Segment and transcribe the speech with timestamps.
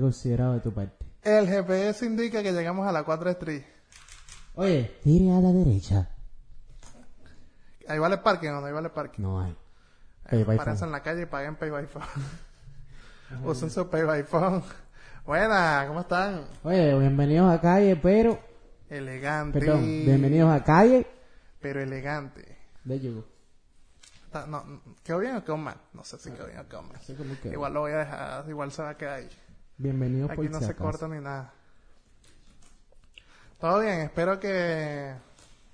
[0.00, 1.04] Considerado de tu parte.
[1.22, 3.62] El GPS indica que llegamos a la 4 Street.
[4.54, 6.08] Oye, tire a la derecha.
[7.88, 9.22] Ahí vale parking o no, ahí vale parking.
[9.22, 9.56] No hay.
[10.30, 12.04] Eh, en la calle y paguen Pay by Phone.
[13.44, 14.62] Usen su Pay by Phone.
[15.24, 16.44] Buena, ¿cómo están?
[16.62, 18.38] Oye, bienvenidos a calle, pero...
[18.88, 19.58] Elegante.
[19.58, 21.06] Perdón, bienvenidos a calle
[21.60, 22.56] Pero elegante.
[22.84, 23.24] de.
[24.26, 24.64] Está- No,
[25.02, 25.76] ¿Quedó bien o quedó mal?
[25.92, 27.00] No sé si quedó bien o quedó mal.
[27.44, 29.28] Igual lo voy a dejar, igual se va a quedar ahí.
[29.78, 30.84] Bienvenidos por Aquí no si se acaso.
[30.84, 31.52] corta ni nada.
[33.60, 35.14] Todo bien, espero que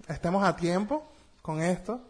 [0.09, 1.07] estemos a tiempo
[1.41, 2.01] con esto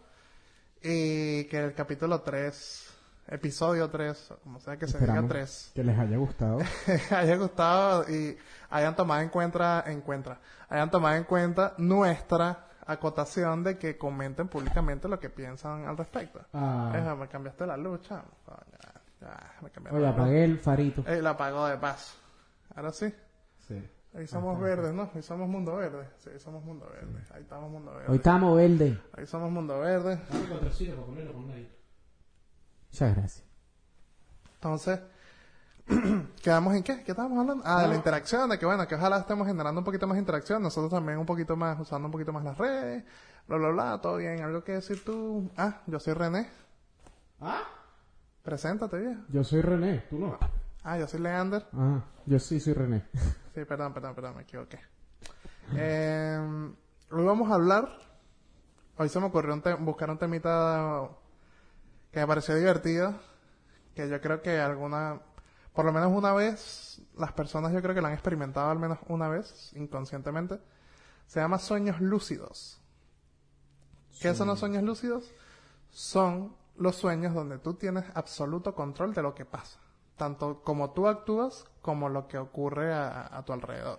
[0.82, 2.95] y que el capítulo 3,
[3.28, 6.59] episodio 3, como sea que se diga Esperamos 3, que les haya gustado.
[7.10, 8.38] haya gustado y
[8.70, 10.38] hayan tomado en cuenta, en cuenta,
[10.70, 16.40] hayan tomado en cuenta nuestra acotación de que comenten públicamente lo que piensan al respecto.
[16.54, 18.23] Ah, Eja, me cambiaste la lucha.
[19.23, 21.04] Ya, me oye, apagué el farito.
[21.06, 22.16] Eh, la apagó de paso.
[22.74, 23.12] Ahora sí.
[23.68, 23.82] Sí.
[24.14, 25.10] Ahí somos verdes, ¿no?
[25.14, 26.09] Ahí somos mundo verde.
[26.18, 27.24] Sí, somos mundo verde.
[27.32, 28.16] Ahí estamos mundo Hoy verde.
[28.16, 28.98] estamos verde.
[29.16, 30.20] Ahí somos mundo verde.
[32.90, 33.45] Muchas gracias.
[34.54, 35.01] Entonces,
[36.42, 37.02] ¿quedamos en qué?
[37.04, 37.64] ¿Qué estábamos hablando?
[37.66, 40.62] Ah, de la interacción, de que bueno, que ojalá estemos generando un poquito más interacción.
[40.62, 43.04] Nosotros también un poquito más, usando un poquito más las redes.
[43.46, 44.01] Bla, bla, bla.
[44.01, 44.42] Todo bien.
[44.42, 45.51] ¿Algo que decir tú?
[45.57, 46.51] Ah, yo soy René.
[47.40, 47.62] Ah,
[48.43, 49.21] Preséntate, viejo.
[49.29, 50.38] yo soy René, tú no.
[50.82, 51.65] Ah, yo soy Leander.
[51.73, 53.04] Ah, yo sí soy René.
[53.54, 54.80] Sí, perdón, perdón, perdón, me equivoqué.
[55.76, 56.38] Eh,
[57.10, 57.88] hoy vamos a hablar.
[58.96, 61.09] Hoy se me ocurrió un buscar un temita
[62.10, 63.15] que me pareció divertido.
[63.95, 65.20] Que yo creo que alguna,
[65.72, 68.98] por lo menos una vez, las personas yo creo que lo han experimentado al menos
[69.09, 70.59] una vez, inconscientemente.
[71.26, 72.80] Se llama sueños lúcidos.
[74.20, 75.30] ¿Qué son los sueños lúcidos?
[75.91, 79.78] Son los sueños donde tú tienes absoluto control de lo que pasa.
[80.16, 83.99] Tanto como tú actúas como lo que ocurre a, a tu alrededor.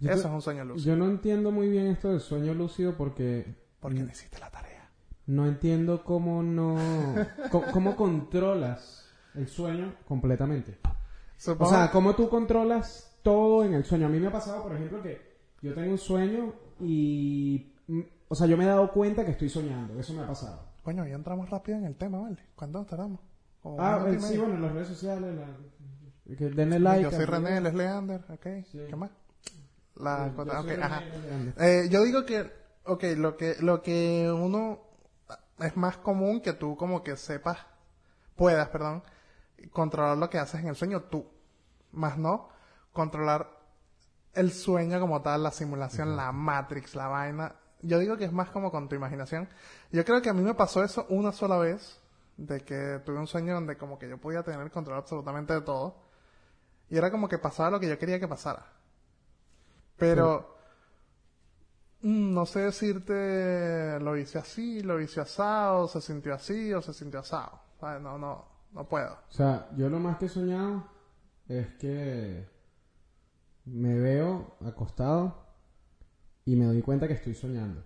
[0.00, 0.94] Yo Eso te- es un sueño lúcido.
[0.94, 4.88] Yo no entiendo muy bien esto del sueño lúcido porque Porque no hiciste la tarea.
[5.26, 6.76] no entiendo cómo no...
[7.72, 10.78] cómo controlas el sueño completamente.
[11.58, 14.06] O sea, cómo tú controlas todo en el sueño.
[14.06, 15.20] A mí me ha pasado, por ejemplo, que
[15.62, 17.72] yo tengo un sueño y...
[17.88, 19.98] mm, O sea, yo me he dado cuenta que estoy soñando.
[19.98, 20.67] Eso me ha pasado.
[20.88, 22.38] Coño, ya entramos rápido en el tema, ¿vale?
[22.56, 23.20] ¿Cuánto tardamos?
[23.62, 25.34] Como Ah, y eh, sí, bueno, en las redes sociales...
[25.36, 27.02] la- que denle like.
[27.02, 28.46] Yo soy René, él es Leander, ¿ok?
[28.72, 28.86] Sí.
[28.88, 29.10] ¿Qué más?
[29.96, 31.02] La Yo cosa- soy ok, ajá.
[31.58, 32.50] Eh, yo digo que,
[32.86, 34.78] ok, lo que, lo que uno
[35.58, 37.58] es más común que tú como que sepas,
[38.34, 39.02] puedas, perdón,
[39.70, 41.26] controlar lo que haces en el sueño tú,
[41.92, 42.48] más no
[42.94, 43.46] controlar
[44.32, 47.56] el sueño como tal, la simulación, la Matrix, la vaina.
[47.82, 49.48] Yo digo que es más como con tu imaginación.
[49.92, 52.00] Yo creo que a mí me pasó eso una sola vez,
[52.36, 55.60] de que tuve un sueño donde como que yo podía tener el control absolutamente de
[55.60, 55.96] todo,
[56.90, 58.64] y era como que pasaba lo que yo quería que pasara.
[59.96, 60.56] Pero,
[62.02, 66.94] mm, no sé decirte, lo hice así, lo hice asado, se sintió así o se
[66.94, 67.60] sintió asado.
[67.80, 68.00] ¿Sabes?
[68.00, 69.12] No, no, no puedo.
[69.12, 70.88] O sea, yo lo más que he soñado
[71.48, 72.48] es que
[73.66, 75.47] me veo acostado
[76.52, 77.84] y me doy cuenta que estoy soñando.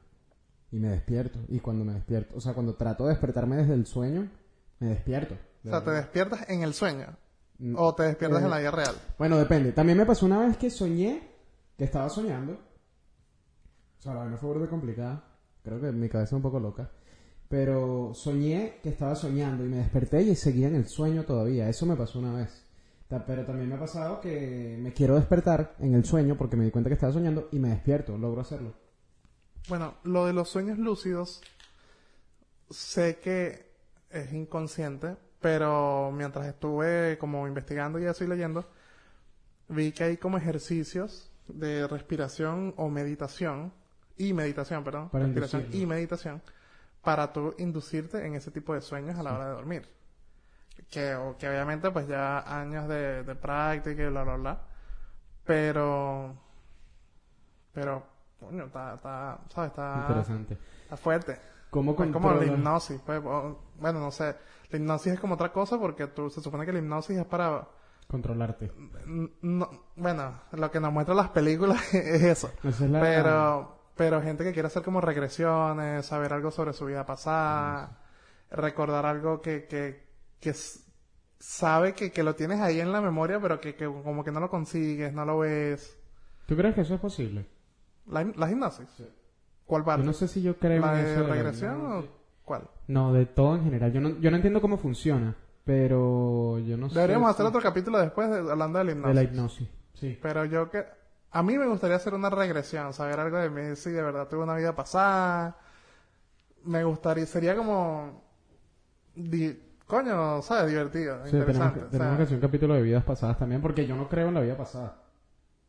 [0.71, 1.39] Y me despierto.
[1.49, 4.29] Y cuando me despierto, o sea, cuando trato de despertarme desde el sueño,
[4.79, 5.37] me despierto.
[5.65, 7.17] O sea, te despiertas en el sueño
[7.63, 8.95] Mm, o te despiertas eh, en la vida real.
[9.19, 9.71] Bueno, depende.
[9.71, 11.31] También me pasó una vez que soñé
[11.79, 12.55] que estaba soñando.
[12.55, 15.25] O sea, la vaina fue burde complicada.
[15.63, 16.91] Creo que mi cabeza es un poco loca.
[17.49, 21.69] Pero soñé que estaba soñando y me desperté y seguía en el sueño todavía.
[21.69, 22.67] Eso me pasó una vez.
[23.27, 26.71] Pero también me ha pasado que me quiero despertar en el sueño porque me di
[26.71, 28.17] cuenta que estaba soñando y me despierto.
[28.17, 28.75] Logro hacerlo.
[29.69, 31.41] Bueno, lo de los sueños lúcidos,
[32.71, 33.71] sé que
[34.11, 38.69] es inconsciente, pero mientras estuve como investigando y así leyendo,
[39.69, 43.73] vi que hay como ejercicios de respiración o meditación,
[44.17, 45.83] y meditación, perdón, Para respiración inducirlo.
[45.83, 46.43] y meditación,
[47.03, 49.89] para tú inducirte en ese tipo de sueños a la hora de dormir.
[50.91, 54.59] Que, o- que obviamente pues ya años de, de práctica y bla, bla, bla,
[55.45, 56.35] pero,
[57.73, 58.03] pero,
[58.39, 59.71] coño, está, está, ¿sabes?
[59.71, 60.59] Está, Interesante.
[60.85, 61.39] está fuerte.
[61.71, 64.37] ¿Cómo Es como la hipnosis, pues, bueno, no sé,
[64.71, 67.67] la hipnosis es como otra cosa porque tú, se supone que la hipnosis es para,
[68.09, 68.71] Controlarte.
[69.41, 74.45] no, bueno, lo que nos muestran las películas es eso, es la- pero, pero gente
[74.45, 77.99] que quiere hacer como regresiones, saber algo sobre su vida pasada,
[78.51, 80.12] recordar algo que, que,
[80.43, 80.53] que
[81.39, 84.41] sabe que, que lo tienes ahí en la memoria, pero que, que como que no
[84.41, 85.97] lo consigues, no lo ves.
[86.47, 87.47] ¿Tú crees que eso es posible?
[88.07, 88.89] La, la hipnosis.
[89.65, 90.03] ¿Cuál parte?
[90.03, 92.05] Yo no sé si yo creo ¿La en de eso regresión o
[92.45, 92.69] cuál?
[92.89, 93.93] No, de todo en general.
[93.93, 95.35] Yo no, yo no entiendo cómo funciona.
[95.65, 96.97] Pero yo no sé.
[96.97, 99.09] Deberíamos si- hacer otro capítulo después de- hablando de la hipnosis.
[99.09, 99.69] De la hipnosis.
[99.95, 100.19] Sí.
[100.21, 100.85] Pero yo que...
[101.31, 104.43] A mí me gustaría hacer una regresión, saber algo de mí, si de verdad tuve
[104.43, 105.57] una vida pasada.
[106.65, 108.23] Me gustaría, sería como...
[109.15, 109.59] di-
[109.93, 110.71] coño, ¿sabes?
[110.71, 111.81] Divertido, Sí, tenemos, interesante.
[111.81, 114.35] que, tenemos que hacer un capítulo de vidas pasadas también, porque yo no creo en
[114.35, 114.97] la vida pasada.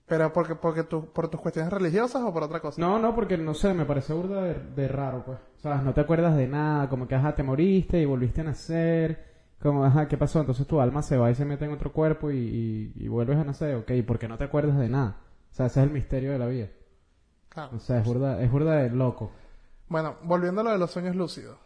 [0.06, 2.80] Pero porque, porque tú, por tus cuestiones religiosas o por otra cosa.
[2.80, 5.40] No, no, porque no sé, me parece burda de, de raro, pues.
[5.58, 8.46] O sea, no te acuerdas de nada, como que, ajá, te moriste y volviste a
[8.46, 9.34] nacer.
[9.62, 10.40] Como, ajá, ¿qué pasó?
[10.40, 13.38] Entonces tu alma se va y se mete en otro cuerpo y, y, y vuelves
[13.38, 15.18] a nacer, ok, ¿por qué no te acuerdas de nada?
[15.52, 16.68] O sea, ese es el misterio de la vida.
[17.50, 17.76] Claro.
[17.76, 19.32] O sea, es burda, es burda de loco.
[19.90, 21.58] Bueno, volviendo a lo de los sueños lúcidos.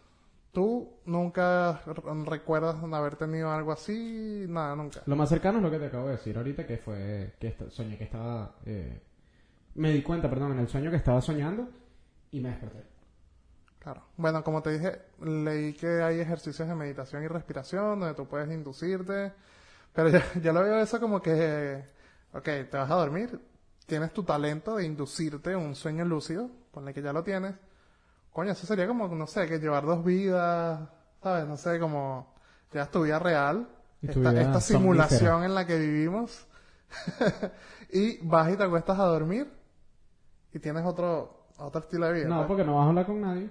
[0.52, 1.82] ¿Tú nunca
[2.24, 4.46] recuerdas haber tenido algo así?
[4.48, 5.02] Nada, nunca.
[5.06, 7.96] Lo más cercano es lo que te acabo de decir ahorita, que fue que soñé
[7.98, 8.56] que estaba...
[8.64, 9.00] eh,
[9.74, 11.68] me di cuenta, perdón, en el sueño que estaba soñando
[12.32, 12.84] y me desperté.
[13.78, 14.02] Claro.
[14.16, 18.50] Bueno, como te dije, leí que hay ejercicios de meditación y respiración donde tú puedes
[18.50, 19.32] inducirte.
[19.92, 21.84] Pero ya, ya lo veo eso como que,
[22.32, 23.40] ok, te vas a dormir,
[23.86, 27.54] tienes tu talento de inducirte un sueño lúcido, ponle que ya lo tienes.
[28.32, 30.80] Coño, eso sería como, no sé, que llevar dos vidas,
[31.22, 31.46] ¿sabes?
[31.46, 32.34] No sé, como
[32.72, 33.68] llevas tu vida real,
[34.00, 36.46] tu esta, vida esta simulación en la que vivimos,
[37.92, 39.50] y vas y te acuestas a dormir
[40.52, 42.28] y tienes otro, otro estilo de vida.
[42.28, 42.48] No, pues.
[42.48, 43.50] porque no vas a hablar con nadie.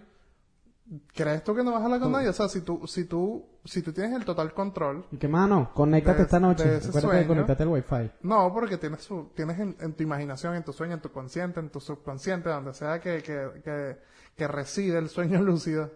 [1.14, 2.30] ¿Crees tú que no vas a hablar con Tú- nadie?
[2.30, 5.72] O sea, si tú, si tú, si tú tienes el total control, Y que, mano,
[5.74, 6.66] conéctate De- esta noche.
[6.66, 8.10] de ese de conectarte al wifi.
[8.22, 11.60] no, porque tienes su, tienes en, en tu imaginación, en tu sueño, en tu consciente,
[11.60, 13.98] en tu subconsciente, donde sea que, que, que,
[14.38, 15.92] que reside el sueño lúcido.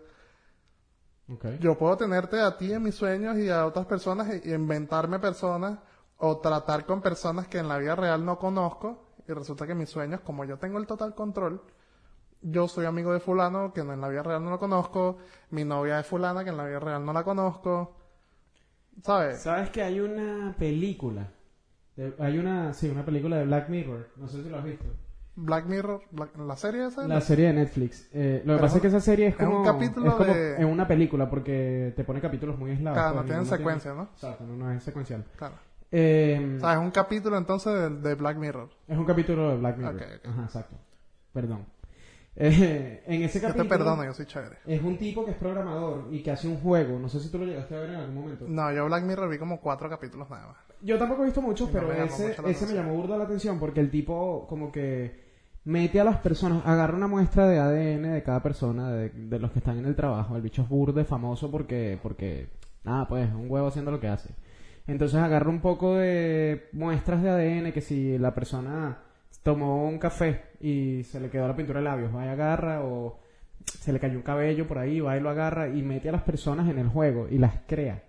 [1.34, 1.46] Ok.
[1.60, 5.20] Yo puedo tenerte a ti en mis sueños y a otras personas y, y inventarme
[5.20, 5.80] personas
[6.18, 9.90] o tratar con personas que en la vida real no conozco y resulta que mis
[9.90, 11.62] sueños, como yo tengo el total control,
[12.42, 15.18] yo soy amigo de fulano que en la vida real no lo conozco,
[15.52, 17.96] mi novia es fulana que en la vida real no la conozco,
[19.04, 19.42] ¿sabes?
[19.42, 21.32] ¿Sabes que hay una película?
[21.96, 24.10] de- hay una, sí, una película de Black Mirror.
[24.16, 24.86] No sé si lo has visto.
[25.44, 27.08] Black Mirror, Black- la serie esa.
[27.08, 28.08] La serie de Netflix.
[28.14, 30.34] Eh, lo que pasa es que esa serie es es un como, capítulo es como
[30.34, 32.98] de- en una película porque te pone capítulos muy aislados.
[32.98, 34.04] Claro, no tienen secuencia, ¿no?
[34.14, 35.26] Exacto, no, no es secuencial.
[35.36, 35.56] Claro.
[35.92, 38.70] Eh, O sea, es un capítulo entonces de, de Black Mirror.
[38.88, 39.96] es un capítulo de Black Mirror.
[39.96, 40.26] Ok, ok.
[40.30, 40.76] Ajá, exacto.
[41.34, 41.66] Perdón.
[42.34, 44.56] Eh, en ese Yo te capítulo perdono, yo soy chévere.
[44.66, 46.98] es un tipo que es programador y que hace un juego.
[46.98, 48.46] No sé si tú lo llegaste a ver en algún momento.
[48.48, 50.56] No, yo Black Mirror vi como cuatro capítulos nada más.
[50.82, 53.82] Yo tampoco he visto muchos, pero me ese, ese me llamó burda la atención porque
[53.82, 55.21] el tipo como que
[55.64, 59.52] mete a las personas, agarra una muestra de ADN de cada persona, de, de los
[59.52, 60.36] que están en el trabajo.
[60.36, 62.50] El bicho es burde famoso porque, porque,
[62.84, 64.30] nada, pues, un huevo haciendo lo que hace.
[64.88, 69.00] Entonces agarra un poco de muestras de ADN que si la persona
[69.44, 73.20] tomó un café y se le quedó la pintura de labios, va y agarra o
[73.66, 76.24] se le cayó un cabello por ahí, va y lo agarra y mete a las
[76.24, 78.04] personas en el juego y las crea.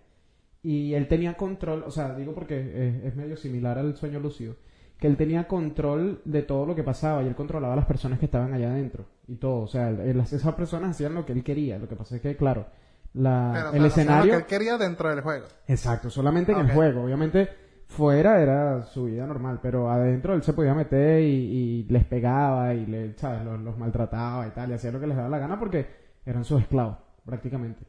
[0.62, 4.56] Y él tenía control, o sea, digo porque es, es medio similar al sueño lúcido,
[5.02, 8.19] que él tenía control de todo lo que pasaba y él controlaba a las personas
[8.20, 9.64] que estaban allá adentro y todo.
[9.64, 11.76] O sea, él- esas personas hacían lo que él quería.
[11.78, 12.66] Lo que pasa es que, claro,
[13.14, 14.32] la, Pero, o el sea, escenario...
[14.32, 15.46] Lo que él quería dentro del juego.
[15.66, 17.02] Exacto, solamente en el juego.
[17.02, 17.49] Obviamente,
[17.88, 22.72] fuera era su vida normal, pero adentro él se podía meter y, y les pegaba
[22.72, 23.44] y le, ¿sabes?
[23.44, 25.84] Los, los maltrataba y tal, y hacía lo que les daba la gana porque
[26.24, 27.84] eran sus esclavos, prácticamente.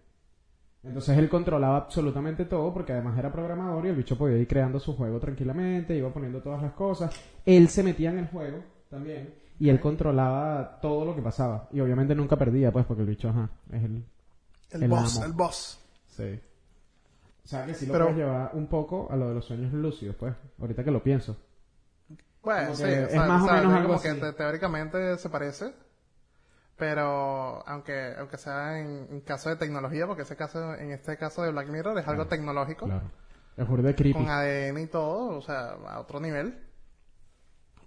[0.83, 4.79] Entonces él controlaba absolutamente todo porque además era programador y el bicho podía ir creando
[4.79, 7.13] su juego tranquilamente, iba poniendo todas las cosas.
[7.45, 8.59] Él se metía en el juego
[8.89, 11.69] también y él controlaba todo lo que pasaba.
[11.71, 14.03] Y obviamente nunca perdía, pues, porque el bicho, ajá, es el...
[14.71, 15.25] El, El boss, amo.
[15.27, 15.79] el boss.
[16.07, 16.39] Sí.
[17.45, 19.71] O sea que sí lo Pero- puedes llevar un poco a lo de los sueños
[19.71, 21.37] lúcidos, pues, ahorita que lo pienso.
[22.41, 24.13] Bueno, sí, que o es sea, más o o sea, menos es algo como que
[24.15, 25.73] te- teóricamente se parece,
[26.83, 31.41] pero aunque aunque sea en, en caso de tecnología, porque ese caso en este caso
[31.41, 33.09] de Black Mirror es algo tecnológico, Claro.
[33.55, 34.13] Es de creepy.
[34.13, 36.61] con ADN y todo, o sea, a otro nivel.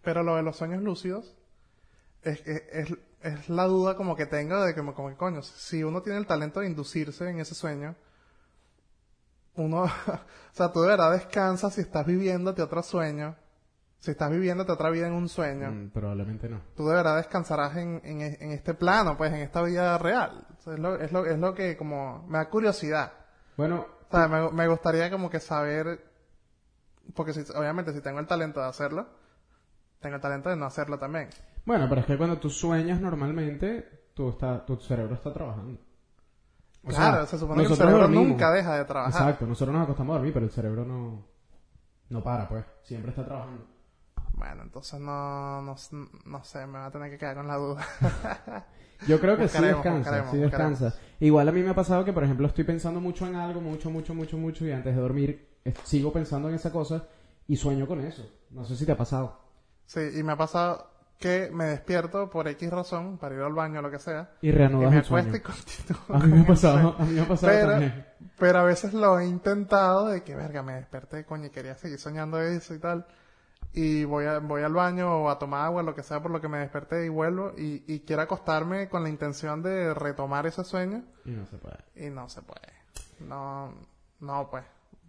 [0.02, 1.36] Pero lo de los sueños lúcidos
[2.22, 5.84] es, es, es, la duda como que tengo de que, como, como que, coño, si
[5.84, 7.96] uno tiene el talento de inducirse en ese sueño,
[9.56, 10.20] uno, o
[10.52, 13.36] sea, tú de verdad descansas si estás viviéndote otro sueño,
[13.98, 16.60] si estás viviéndote otra vida en un sueño, Mm, probablemente no.
[16.76, 20.46] tú de verdad descansarás en, en, en este plano, pues en esta vida real.
[20.58, 23.12] O sea, es, lo, es, lo, es lo que como me da curiosidad.
[23.56, 26.04] Bueno, O sea, me, me gustaría como que saber,
[27.14, 29.06] porque si, obviamente si tengo el talento de hacerlo,
[30.00, 31.28] tengo el talento de no hacerlo también.
[31.64, 35.80] bueno, pero es que cuando tú sueñas normalmente, tú está, tu cerebro está trabajando.
[36.84, 38.28] O sea, claro, se supone que el cerebro dormimos.
[38.28, 39.22] nunca deja de trabajar.
[39.22, 41.26] Exacto, nosotros nos acostamos a dormir, pero el cerebro no,
[42.10, 42.64] no para, pues.
[42.82, 43.66] Siempre está trabajando.
[44.36, 45.76] Bueno, entonces no, no,
[46.26, 47.86] no sé, me va a tener que quedar con la duda.
[49.06, 50.80] Yo creo que sí Buscaremos, descansa, buscaremos, sí buscaremos.
[50.80, 51.00] descansa.
[51.20, 53.90] Igual a mí me ha pasado que, por ejemplo, estoy pensando mucho en algo, mucho,
[53.90, 57.04] mucho, mucho, mucho, y antes de dormir eh, sigo pensando en esa cosa
[57.48, 58.30] y sueño con eso.
[58.50, 59.40] No sé si te ha pasado.
[59.86, 63.78] Sí, y me ha pasado que me despierto por X razón, para ir al baño
[63.78, 65.28] o lo que sea, Y y reanudas me el sueño.
[65.28, 66.16] acuesto y continúo.
[66.16, 68.06] A mí me ha pasado, a mí me ha pasado Pero, también.
[68.38, 71.98] pero a veces lo he intentado de que, verga, me desperté, coño, y quería seguir
[71.98, 73.06] soñando eso y tal.
[73.72, 76.40] Y voy, a, voy al baño o a tomar agua, lo que sea por lo
[76.40, 77.52] que me desperté y vuelvo.
[77.58, 81.02] Y, y quiero acostarme con la intención de retomar ese sueño.
[81.24, 81.78] Y no se puede.
[81.94, 82.72] Y no se puede.
[83.20, 83.72] No,
[84.20, 84.64] no pues.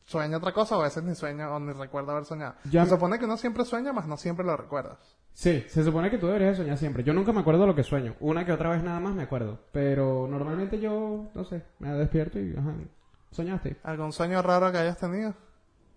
[0.06, 2.56] Sueño otra cosa o a veces ni sueño o ni recuerdo haber soñado.
[2.70, 4.98] Ya- Se supone que uno siempre sueña, más no siempre lo recuerdas.
[5.34, 7.04] Sí, se supone que tú deberías de soñar siempre.
[7.04, 8.16] Yo nunca me acuerdo lo que sueño.
[8.22, 9.60] Una que otra vez nada más me acuerdo.
[9.72, 12.74] Pero normalmente yo, no sé, me despierto y, ajá,
[13.32, 13.78] ¿soñaste?
[13.84, 15.34] ¿Algún sueño raro que hayas tenido?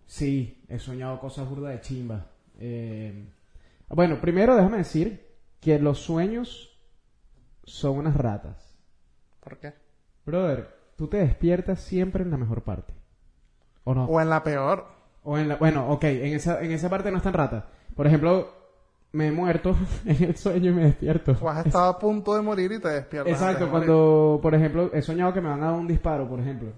[0.06, 2.26] Sí, he soñado cosas burdas de chimba.
[2.60, 3.28] Eh,
[3.88, 5.26] bueno, primero déjame decir
[5.60, 6.78] que los sueños
[7.64, 8.76] son unas ratas.
[9.40, 9.74] ¿Por qué?
[10.26, 12.94] Brother, tú te despiertas siempre en la mejor parte.
[13.84, 14.04] ¿O no?
[14.04, 14.86] O en la peor.
[15.22, 17.64] O en la, bueno, ok, en esa, en esa parte no están ratas.
[17.94, 18.48] Por ejemplo,
[19.12, 19.76] me he muerto
[20.06, 21.36] en el sueño y me despierto.
[21.40, 23.32] O has estado a punto de morir y te despiertas.
[23.32, 26.40] Exacto, de cuando, por ejemplo, he soñado que me van a dar un disparo, por
[26.40, 26.72] ejemplo.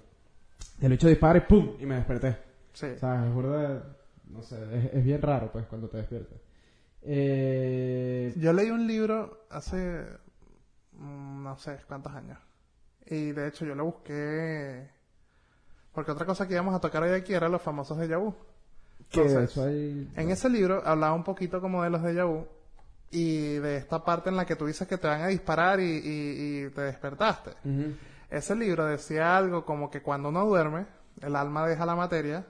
[0.81, 1.77] El hecho disparo y ¡pum!
[1.81, 2.37] Y me desperté.
[2.73, 2.87] Sí.
[2.87, 3.97] O sea, es burda-
[4.33, 6.39] no sé, es, es bien raro, pues, cuando te despiertas.
[7.03, 10.07] Eh, Yo leí un libro hace
[10.93, 12.39] mm, no sé cuántos años.
[13.07, 14.89] Y de hecho yo lo busqué
[15.93, 18.17] porque otra cosa que íbamos a tocar hoy aquí era los famosos de de
[19.01, 20.11] Entonces, hay...
[20.17, 22.47] En ese libro hablaba un poquito como de los de vu
[23.11, 25.85] y de esta parte en la que tú dices que te van a disparar y,
[25.85, 27.51] y- y te despertaste.
[28.31, 30.87] Ese libro decía algo como que cuando uno duerme,
[31.21, 32.47] el alma deja la materia,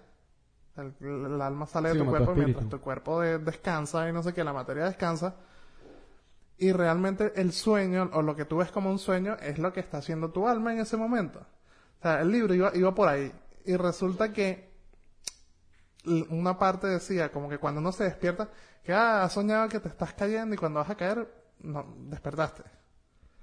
[0.77, 4.23] el, el alma sale de Sí, tu cuerpo mientras tu cuerpo de- descansa y no
[4.23, 5.37] sé qué, la materia descansa.
[6.59, 9.81] Y realmente el sueño, o lo que tú ves como un sueño, es lo que
[9.81, 11.41] está haciendo tu alma en ese momento.
[11.99, 13.33] O sea, el libro iba, iba por ahí.
[13.65, 14.71] Y resulta que
[16.31, 18.49] una parte decía, como que cuando uno se despierta,
[18.83, 21.29] que ah, has soñado que te estás cayendo y cuando vas a caer,
[21.61, 22.63] no, despertaste.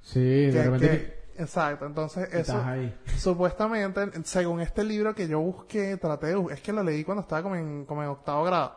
[0.02, 0.20] Sí,
[0.52, 2.96] de repente que- exacto, entonces eso, estás ahí.
[3.18, 7.42] supuestamente, según este libro que yo busqué, traté de es que lo leí cuando estaba
[7.42, 8.76] como en, como en octavo grado,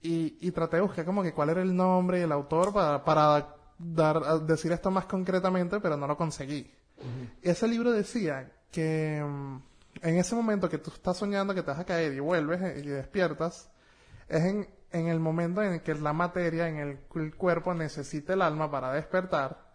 [0.00, 3.04] y, y traté de buscar como que cuál era el nombre y el autor para,
[3.04, 6.70] para dar, decir esto más concretamente, pero no lo conseguí.
[7.42, 9.56] Ese libro decía que mm,
[10.02, 12.82] en ese momento que tú estás soñando que te vas a caer y vuelves eh,
[12.84, 13.70] y despiertas,
[14.28, 18.32] es en, en el momento en el que la materia, en el, el cuerpo necesita
[18.32, 19.67] el alma para despertar.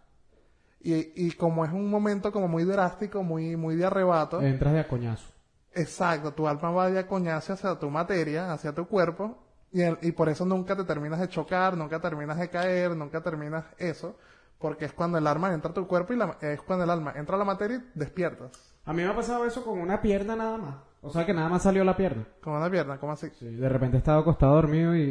[0.86, 4.80] Y, y como es un momento como muy drástico, muy, muy de arrebato, Entras de
[4.80, 5.26] a coñazo.
[5.74, 9.38] exacto, tu alma va de coñazo hacia tu materia, hacia tu cuerpo,
[9.72, 13.22] y, el- y por eso nunca te terminas de chocar, nunca terminas de caer, nunca
[13.22, 14.16] terminas eso,
[14.58, 17.14] porque es cuando el alma entra a tu cuerpo y la- es cuando el alma
[17.16, 18.50] entra a la materia y despiertas.
[18.84, 20.74] A mí me ha pasado eso con una pierna nada más.
[21.00, 22.26] O sea, que nada más salió la pierna.
[22.42, 23.30] Como una pierna, como así.
[23.38, 25.04] Sí, de repente estaba acostado dormido y, y-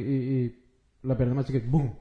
[0.45, 0.63] y
[1.07, 1.65] la pierna más chiquita.
[1.67, 1.91] ¡Bum!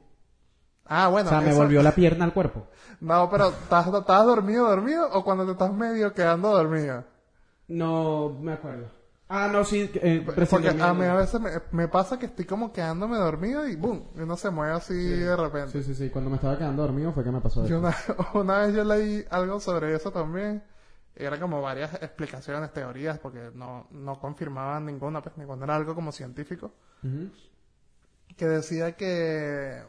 [0.95, 1.29] Ah, bueno.
[1.29, 2.67] o sea, me eso- volvió la pierna al cuerpo.
[3.01, 7.05] No, pero ¿estás, ¿estás dormido, dormido o cuando te estás medio quedando dormido?
[7.69, 8.87] No me acuerdo.
[9.29, 9.91] Ah, no, sí.
[9.95, 13.77] Eh, Porque a mí a veces me, me pasa que estoy como quedándome dormido y
[13.77, 14.09] ¡boom!
[14.15, 15.71] Y uno se mueve así de repente.
[15.73, 16.11] Sí, sí, sí.
[16.11, 17.79] Cuando me estaba quedando dormido fue que me pasó eso.
[17.79, 17.97] una,
[18.35, 20.63] una vez yo leí algo sobre eso también.
[21.17, 26.13] Era como varias explicaciones, teorías, porque no, no confirmaban ninguna, pues ninguna era algo como
[26.13, 26.73] científico.
[28.37, 29.83] Que decía que,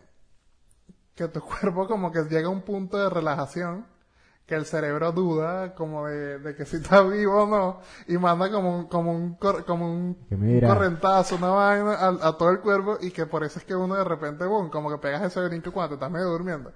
[1.16, 3.86] que tu cuerpo como que llega a un punto de relajación,
[4.46, 8.52] que el cerebro duda como de, de que si está vivo o no, y manda
[8.52, 10.18] como un, como un, como un,
[10.68, 13.96] correntazo, una vaina a, a todo el cuerpo, y que por eso es que uno
[13.96, 16.72] de repente, boom, como que pegas ese brinco cuando te estás medio durmiendo.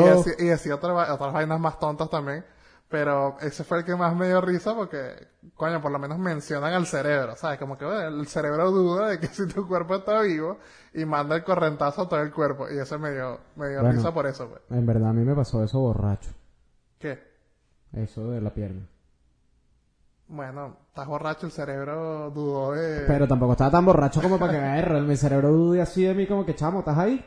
[0.00, 2.44] Y decía, y decía otra va- otras vainas más tontas también.
[2.90, 6.72] Pero ese fue el que más me dio risa porque, coño, por lo menos mencionan
[6.72, 7.58] al cerebro, ¿sabes?
[7.58, 10.58] Como que bueno, el cerebro duda de que si tu cuerpo está vivo
[10.94, 12.66] y manda el correntazo a todo el cuerpo.
[12.70, 13.92] Y eso me dio, me dio Bueno.
[13.94, 14.62] risa por eso, pues.
[14.70, 16.30] En verdad, a mí me pasó eso borracho.
[16.98, 17.22] ¿Qué?
[17.92, 18.86] Eso de la pierna.
[20.26, 23.04] Bueno, estás borracho, el cerebro dudó de...
[23.06, 25.00] Pero tampoco estaba tan borracho como para que me agarre.
[25.02, 27.24] Mi cerebro dude así de mí como que, chamo, ¿estás ahí?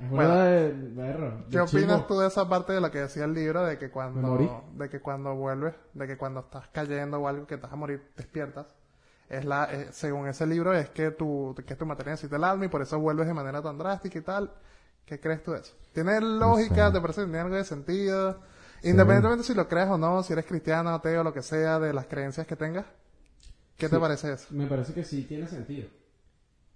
[0.00, 0.34] Es Bueno.
[0.34, 0.72] de...
[0.72, 3.86] de ¿Qué opinas tú de esa parte de lo que decía el libro de que
[3.86, 7.62] ¿Me cuando, de que cuando vuelves, de que cuando estás cayendo o algo que te
[7.62, 8.66] vas a morir, despiertas?
[9.28, 12.64] Es la, eh, según ese libro es que tu, que tu materia necesita el alma
[12.64, 14.50] y por eso vuelves de manera tan drástica y tal.
[15.04, 15.74] ¿Qué crees tú de eso?
[15.92, 16.86] ¿Tiene lógica?
[16.86, 16.92] sé.
[16.92, 18.40] ¿Te parece que tiene algo de sentido?
[18.82, 22.06] Independientemente si lo crees o no, si eres cristiano, ateo, lo que sea, de las
[22.06, 22.86] creencias que tengas.
[23.76, 24.00] ¿Qué te Sí.
[24.00, 24.46] parece eso?
[24.50, 25.88] Me parece que sí tiene sentido.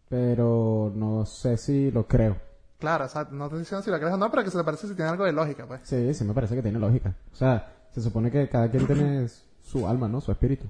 [0.08, 2.36] pero no sé si lo creo.
[2.84, 4.58] Claro, o sea, no te estoy diciendo si lo crees o no, pero que se
[4.58, 5.80] te parece si tiene algo de lógica, pues.
[5.84, 7.14] Sí, sí me parece que tiene lógica.
[7.32, 9.26] O sea, se supone que cada quien tiene
[9.62, 10.20] su alma, ¿no?
[10.20, 10.66] Su espíritu.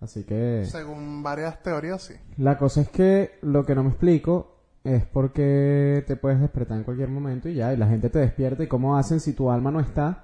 [0.00, 0.64] Así que...
[0.66, 2.14] Según varias teorías, sí.
[2.36, 6.78] La cosa es que lo que no me explico es por qué te puedes despertar
[6.78, 9.50] en cualquier momento y ya, y la gente te despierta y cómo hacen si tu
[9.50, 10.22] alma no está,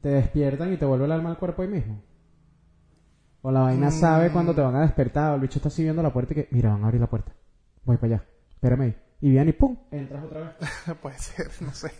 [0.00, 2.02] te despiertan y te vuelve el alma al cuerpo ahí mismo.
[3.42, 6.02] O la vaina sabe cuando te van a despertar, o el bicho está así viendo
[6.02, 7.32] la puerta y que, mira, van a abrir la puerta.
[7.84, 8.96] Voy para allá, espérame ahí.
[9.20, 9.76] Y viene y ¡pum!
[9.90, 10.96] Entras otra vez.
[11.02, 11.90] Puede ser, no sé.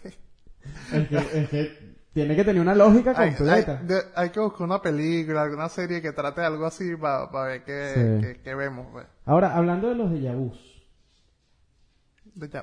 [0.92, 3.76] Es que, es que tiene que tener una lógica Hay, hay- completa.
[3.82, 7.92] de- hay que buscar una película, alguna serie que trate algo así para ver qué,
[7.94, 8.26] Sí.
[8.26, 9.06] qué- qué vemos, pues.
[9.26, 10.58] Ahora, hablando de los déjà vus,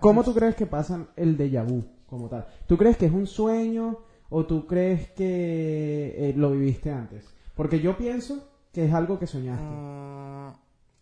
[0.01, 2.47] ¿cómo tú crees que pasan el déjà vu como tal?
[2.67, 3.99] ¿Tú crees que es un sueño
[4.29, 7.25] o tú crees que eh, lo viviste antes?
[7.55, 9.63] Porque yo pienso que es algo que soñaste.
[9.65, 10.51] Mm,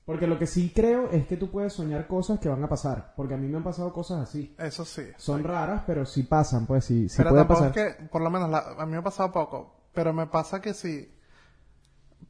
[0.06, 3.14] Porque lo que sí creo es que tú puedes soñar cosas que van a pasar.
[3.18, 4.56] Porque a mí me han pasado cosas así.
[4.60, 5.04] eso sí.
[5.18, 7.78] Son raras, pero sí pasan, pues sí, sí pero tampoco pasar.
[7.78, 9.76] es que, por lo menos, la- a mí me ha pasado poco.
[9.94, 11.12] Pero me pasa que si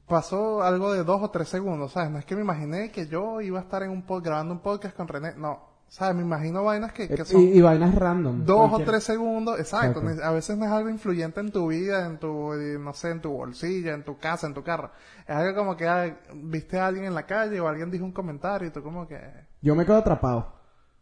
[0.07, 2.11] pasó algo de dos o tres segundos, ¿sabes?
[2.11, 4.59] No es que me imaginé que yo iba a estar en un pod, grabando un
[4.61, 5.33] podcast con René.
[5.35, 6.15] No, ¿sabes?
[6.15, 8.45] Me imagino vainas que, que Eh, son y, y vainas random.
[8.45, 9.59] dos o tres segundos.
[9.59, 10.01] Exacto.
[10.23, 13.21] A veces no es algo influyente en tu vida, en tu, eh, no sé, en
[13.21, 14.91] tu bolsillo, en tu casa, en tu carro.
[15.27, 18.11] Es algo como que ah, viste a alguien en la calle o alguien dijo un
[18.11, 19.19] comentario y tú como que...
[19.61, 20.53] Yo me quedo atrapado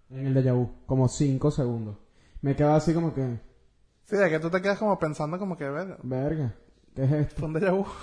[0.09, 1.97] en el déjà vu, como cinco segundos.
[2.41, 3.39] Me quedo así como que,
[4.05, 6.53] Sí, de que tú te quedas como pensando como que, ver, verga,
[6.93, 7.35] ¿qué es esto?
[7.39, 7.85] fue un déjà vu.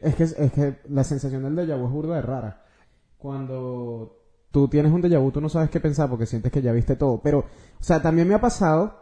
[0.00, 2.62] Es que, es que la sensación del déjà vu es burda de rara.
[3.18, 4.17] Cuando
[4.58, 6.96] tú tienes un déjà vu, tú no sabes qué pensar porque sientes que ya viste
[6.96, 7.20] todo.
[7.22, 8.92] Pero, o sea, también me ha pasado,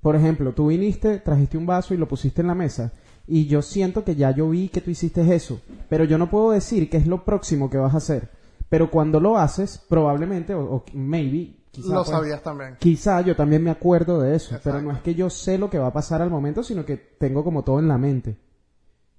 [0.00, 2.92] por ejemplo, tú viniste, trajiste un vaso y lo pusiste en la mesa.
[3.26, 5.60] Y yo siento que ya yo vi que tú hiciste eso.
[5.88, 8.30] Pero yo no puedo decir qué es lo próximo que vas a hacer.
[8.68, 12.76] Pero cuando lo haces, probablemente, o, o maybe, quizá, Lo pues, sabías también.
[12.80, 15.78] Quizá yo también me acuerdo de eso, pero no es que yo sé lo que
[15.78, 18.36] va a pasar al momento, sino que tengo como todo en la mente.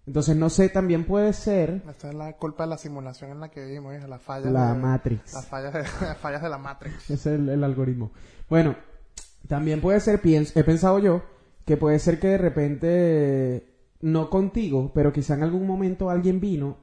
[0.08, 3.50] Entonces, no sé, también puede ser Esta es la culpa de la simulación en la
[3.50, 5.34] que vivimos, hija, las fallas la de, Matrix.
[5.34, 7.10] las fallas de, las fallas de la Matrix.
[7.10, 8.12] Es el, el algoritmo.
[8.50, 8.76] Bueno,
[9.48, 11.24] también puede ser, piens- he pensado yo,
[11.66, 16.78] que puede ser que de repente, no contigo, pero quizá en algún momento alguien vino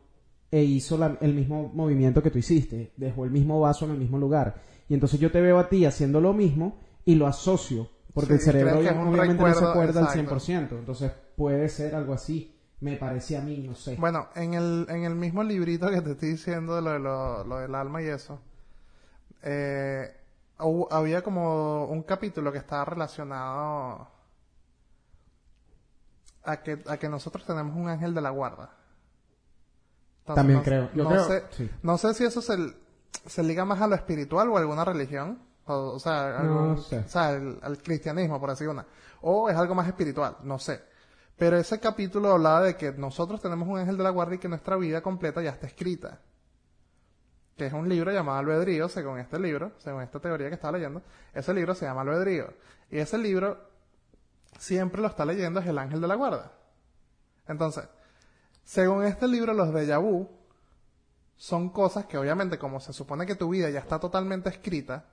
[0.50, 3.98] e hizo la- el mismo movimiento que tú hiciste, dejó el mismo vaso en el
[3.98, 4.56] mismo lugar.
[4.88, 8.40] Y entonces yo te veo a ti haciendo lo mismo y lo asocio, porque el
[8.40, 10.37] cerebro obviamente no se acuerda al exacto.
[10.37, 10.78] 100%.
[10.78, 12.51] Entonces puede ser algo así,
[12.83, 13.97] me parece a mí, no sé.
[13.97, 17.45] Bueno, en el, en el mismo librito que te estoy diciendo de lo, de lo,
[17.45, 18.40] lo del alma y eso,
[19.42, 20.14] eh,
[20.59, 24.09] hubo- había como un capítulo que estaba relacionado
[26.45, 28.71] a que, a que nosotros tenemos un ángel de la guarda.
[30.21, 30.90] Entonces, También no- creo.
[30.95, 31.71] Yo no creo- Sé, sí.
[31.83, 32.57] no sé si eso se,
[33.27, 35.40] se liga más a lo espiritual o a alguna religión.
[35.66, 36.99] O, o sea, algún- sé.
[36.99, 38.85] o sea, el- al cristianismo, por decir una.
[39.21, 40.83] O es algo más espiritual, no sé.
[41.37, 44.49] Pero ese capítulo hablaba de que nosotros tenemos un ángel de la guardia y que
[44.49, 46.21] nuestra vida completa ya está escrita.
[47.57, 51.03] Que es un libro llamado Albedrío, según este libro, según esta teoría que estaba leyendo.
[51.35, 52.53] Ese libro se llama Albedrío.
[52.90, 53.59] Y ese libro
[54.59, 56.53] siempre lo está leyendo es el ángel de la guarda.
[57.49, 57.85] Entonces,
[58.64, 60.29] según este libro, los déjà vu
[61.37, 65.07] son cosas que obviamente como se supone que tu vida ya está totalmente escrita,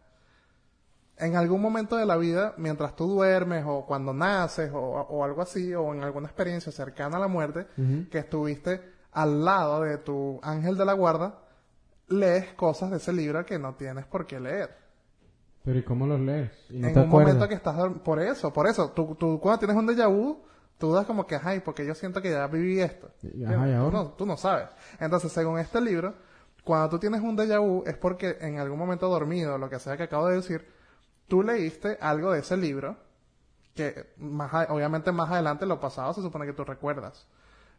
[1.20, 5.42] en algún momento de la vida, mientras tú duermes o cuando naces o, o algo
[5.42, 7.68] así, o en alguna experiencia cercana a la muerte,
[8.10, 11.40] que estuviste al lado de tu ángel de la guarda,
[12.08, 14.76] lees cosas de ese libro que no tienes por qué leer.
[15.64, 16.52] Pero ¿y cómo los lees?
[16.70, 17.34] Y no en te un acuerdas.
[17.36, 20.42] momento que estás por eso, por eso, tú, tú cuando tienes un déjà vu,
[20.78, 23.10] tú das como que, ay, porque yo siento que ya viví esto.
[23.22, 23.92] Y- ajá, ¿y tú, ahora?
[23.98, 24.70] no, tú no sabes.
[25.00, 26.14] Entonces, según este libro,
[26.64, 29.98] cuando tú tienes un déjà vu es porque en algún momento dormido, lo que sea
[29.98, 30.66] que acabo de decir,
[31.30, 32.98] tú leíste algo de ese libro
[33.76, 37.26] que más a- obviamente más adelante lo pasado se supone que tú recuerdas.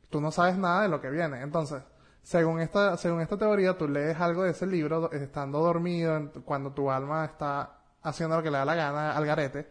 [0.09, 1.43] Tú no sabes nada de lo que viene.
[1.43, 1.83] Entonces,
[2.23, 6.73] según esta, según esta teoría, tú lees algo de ese libro do- estando dormido, cuando
[6.73, 9.69] tu alma está haciendo lo que le da la gana al garete.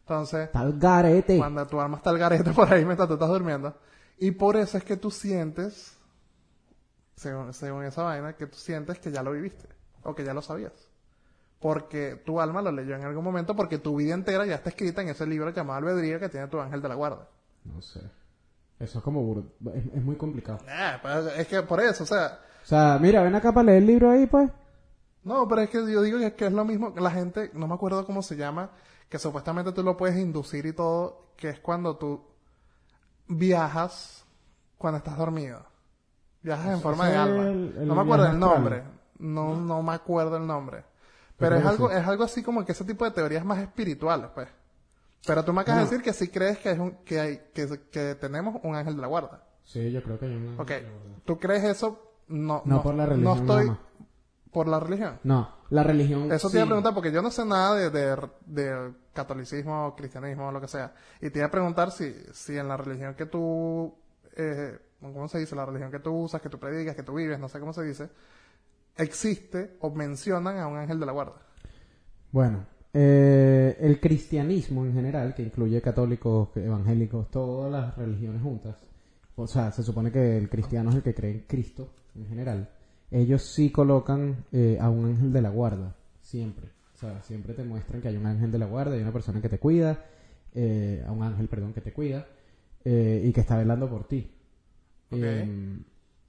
[0.00, 1.36] Entonces, Tal garete.
[1.38, 3.74] cuando tu alma está al garete por ahí mientras tú estás durmiendo.
[4.18, 5.96] Y por eso es que tú sientes,
[7.16, 9.68] según, según esa vaina, que tú sientes que ya lo viviste.
[10.02, 10.72] O que ya lo sabías.
[11.64, 15.00] Porque tu alma lo leyó en algún momento porque tu vida entera ya está escrita
[15.00, 17.26] en ese libro llamado Albedrío que tiene tu ángel de la guarda.
[17.64, 18.00] No sé.
[18.78, 19.42] Eso es como
[19.74, 20.58] es, es muy complicado.
[20.68, 23.78] Eh, pues, es que por eso, o sea, O sea, mira, ven acá para leer
[23.78, 24.50] el libro ahí, pues.
[25.22, 27.66] No, pero es que yo digo que, que es lo mismo que la gente, no
[27.66, 28.68] me acuerdo cómo se llama,
[29.08, 32.26] que supuestamente tú lo puedes inducir y todo, que es cuando tú
[33.26, 34.24] viajas
[34.76, 35.64] cuando estás dormido.
[36.42, 37.42] Viajas en forma de es alma.
[37.48, 38.82] el- el no me acuerdo el nombre.
[39.18, 40.84] no, no me acuerdo el nombre.
[41.48, 44.48] Pero es algo, es algo así como que ese tipo de teorías más espirituales, pues.
[45.26, 45.90] Pero tú me acabas de No.
[45.90, 49.00] decir que sí crees que es un, que hay, que, que tenemos un ángel de
[49.02, 49.42] la guarda.
[49.64, 50.60] Sí, yo creo que hay una...
[50.62, 50.70] Ok.
[51.24, 52.12] ¿Tú crees eso?
[52.28, 54.10] No, No, por la religión No estoy nada más.
[54.52, 55.18] por la religión.
[55.24, 56.30] No, la religión...
[56.30, 56.56] Eso te sí.
[56.58, 60.68] iba a preguntar porque yo no sé nada de, de, de catolicismo, cristianismo, lo que
[60.68, 60.92] sea.
[61.22, 63.94] Y te iba a preguntar si, si en la religión que tú,
[64.36, 65.56] eh, ¿cómo se dice?
[65.56, 67.82] La religión que tú usas, que tú predicas, que tú vives, no sé cómo se
[67.82, 68.10] dice,
[68.96, 71.42] existe o mencionan a un ángel de la guarda.
[72.30, 78.76] Bueno, eh, el cristianismo en general, que incluye católicos, evangélicos, todas las religiones juntas,
[79.36, 82.70] o sea, se supone que el cristiano es el que cree en Cristo en general,
[83.10, 86.68] ellos sí colocan eh, a un ángel de la guarda, siempre.
[86.94, 89.40] O sea, siempre te muestran que hay un ángel de la guarda, hay una persona
[89.40, 90.04] que te cuida,
[90.54, 92.26] eh, a un ángel, perdón, que te cuida,
[92.84, 94.30] y que está velando por ti.
[95.10, 95.18] Ok.
[95.20, 95.78] Eh,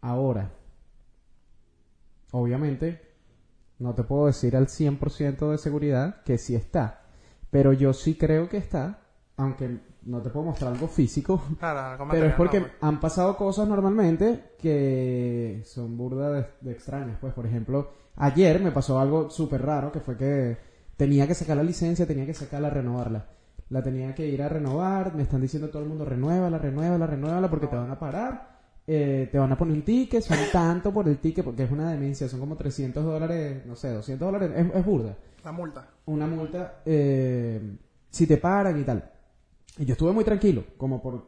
[0.01, 0.51] ahora,
[2.35, 3.01] obviamente,
[3.79, 7.03] no te puedo decir al 100% de seguridad que sí está,
[7.49, 8.99] pero yo sí creo que está,
[9.37, 12.77] aunque no te puedo mostrar algo físico, Claro, pero es porque no, pues.
[12.81, 17.17] han pasado cosas normalmente que son burda de, de extrañas.
[17.19, 20.57] Pues, por ejemplo, ayer me pasó algo súper raro, que fue que
[20.97, 23.27] tenía que sacar la licencia, tenía que sacarla, renovarla.
[23.69, 27.49] La tenía que ir a renovar, me están diciendo todo el mundo, renuévala, renuévala, renuévala,
[27.49, 28.54] porque te van a parar,
[28.87, 31.91] eh, te van a poner un ticket, son tanto por el ticket, porque es una
[31.91, 35.89] demencia, son como 300 dólares, no sé, 200 dólares, es, es burda La multa.
[36.05, 37.77] una multa eh,
[38.09, 39.11] si te paran y tal.
[39.77, 41.25] Y yo estuve muy tranquilo, como por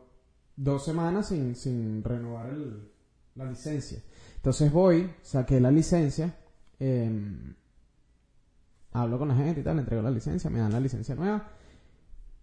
[0.55, 2.91] dos semanas sin, sin renovar el-
[3.35, 3.99] la licencia.
[4.35, 6.35] Entonces voy, saqué la licencia,
[6.79, 7.09] eh,
[8.93, 11.47] hablo con la gente y tal, le entrego la licencia, me dan la licencia nueva.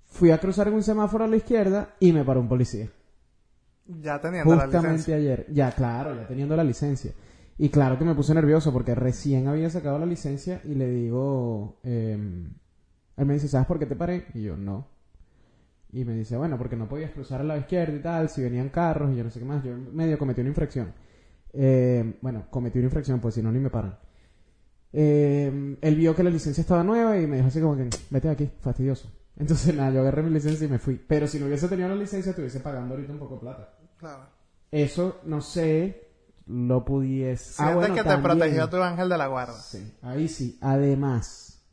[0.07, 2.88] Fui a cruzar en un semáforo a la izquierda y me paró un policía.
[3.86, 5.16] Ya teniendo la Justamente licencia.
[5.16, 5.46] ayer.
[5.52, 7.12] Ya, claro, ya teniendo la licencia.
[7.58, 11.78] Y claro que me puse nervioso porque recién había sacado la licencia y le digo,
[11.84, 12.12] eh,
[13.16, 14.26] él me dice, ¿sabes por qué te paré?
[14.34, 14.88] Y yo, no.
[15.92, 18.70] Y me dice, bueno, porque no podías cruzar a la izquierda y tal, si venían
[18.70, 19.62] carros y yo no sé qué más.
[19.62, 20.92] Yo medio cometí una infracción.
[21.52, 23.96] Eh, bueno, cometí una infracción, pues si no, ni me paran.
[24.92, 28.28] Eh, él vio que la licencia estaba nueva y me dijo así como que, vete
[28.28, 29.08] de aquí, fastidioso.
[29.36, 30.96] Entonces, nada, yo agarré mi licencia y me fui.
[30.96, 33.74] Pero si no hubiese tenido la licencia, estuviese pagando ahorita un poco de plata.
[33.98, 34.26] Claro.
[34.70, 36.08] Eso, no sé,
[36.46, 37.54] lo pudiese...
[37.62, 38.38] Ah, Sientes bueno, que te también.
[38.38, 39.54] protegió tu ángel de la guarda.
[39.54, 40.58] Sí, ahí sí.
[40.60, 41.64] Además,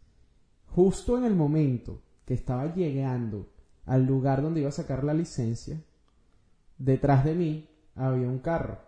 [0.68, 3.50] justo en el momento que estaba llegando
[3.86, 5.82] al lugar donde iba a sacar la licencia,
[6.78, 8.80] detrás de mí había un carro,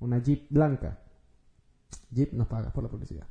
[0.00, 1.00] una Jeep blanca.
[2.10, 3.26] Jeep nos paga por la publicidad.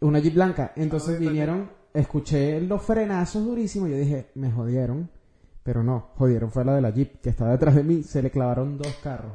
[0.00, 0.72] Una Jeep blanca.
[0.76, 3.88] Entonces vinieron, escuché los frenazos durísimos.
[3.90, 5.10] Yo dije, me jodieron.
[5.62, 8.02] Pero no, jodieron fue la de la Jeep que estaba detrás de mí.
[8.04, 9.32] Se le clavaron dos carros.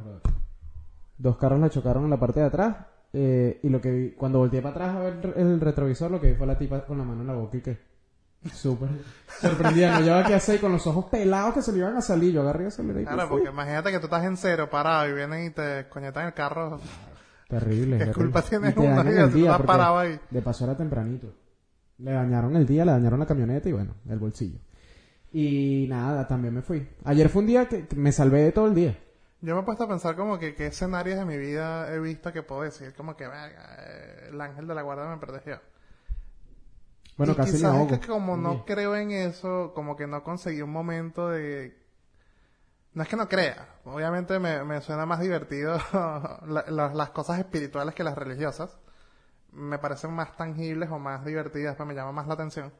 [1.17, 2.77] Dos carros la chocaron en la parte de atrás.
[3.13, 6.31] eh, y lo que vi, cuando volteé para atrás a ver el retrovisor, lo que
[6.31, 7.77] vi fue la tipa con la mano en la boca y que.
[8.53, 8.89] Súper
[9.39, 9.99] sorprendida.
[9.99, 12.33] Me llevaba que hacer con los ojos pelados que se le iban a salir.
[12.33, 15.13] Yo agarré y aceleré y Claro, porque imagínate que tú estás en cero parado y
[15.13, 16.79] vienen y te coñetan el carro.
[17.49, 17.97] Terrible.
[17.97, 18.13] ¿Qué terrible.
[18.13, 20.19] culpa tienes Y te uno el Si tú día estás parado ahí.
[20.29, 21.27] De paso era tempranito.
[22.01, 24.59] Le dañaron el día, le dañaron la camioneta y bueno, el bolsillo.
[25.31, 26.87] Y nada, también me fui.
[27.05, 28.97] Ayer fue un día que me salvé de todo el día.
[29.41, 32.31] Yo me he puesto a pensar como que qué escenarios de mi vida he visto
[32.33, 35.59] que puedo decir como que eh, el ángel de la guarda me protegió.
[37.17, 38.63] Bueno, y casi quizás es que como no Sí.
[38.67, 41.79] creo en eso, como que no conseguí un momento de...
[42.93, 47.39] No es que no crea, obviamente me, me suena más divertido la- la- las cosas
[47.39, 48.77] espirituales que las religiosas.
[49.51, 52.71] Me parecen más tangibles o más divertidas, pues me llama más la atención.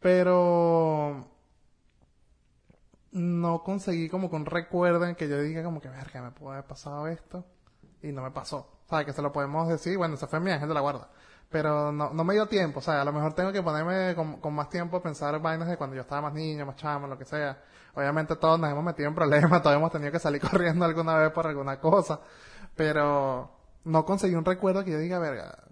[0.00, 1.26] Pero
[3.12, 6.52] no conseguí como que un recuerdo en que yo diga como que, verga, me pudo
[6.52, 7.44] haber pasado esto
[8.02, 8.68] y no me pasó.
[8.86, 11.08] O sea, que se lo podemos decir, bueno, ese fue mi ángel de la guarda.
[11.48, 14.40] Pero no, no me dio tiempo, o sea, a lo mejor tengo que ponerme con,
[14.40, 17.16] con más tiempo a pensar vainas de cuando yo estaba más niño, más chamo, lo
[17.16, 17.62] que sea.
[17.94, 21.30] Obviamente todos nos hemos metido en problemas, todos hemos tenido que salir corriendo alguna vez
[21.30, 22.20] por alguna cosa,
[22.74, 23.53] pero
[23.84, 25.64] no conseguí un recuerdo que yo diga, verga,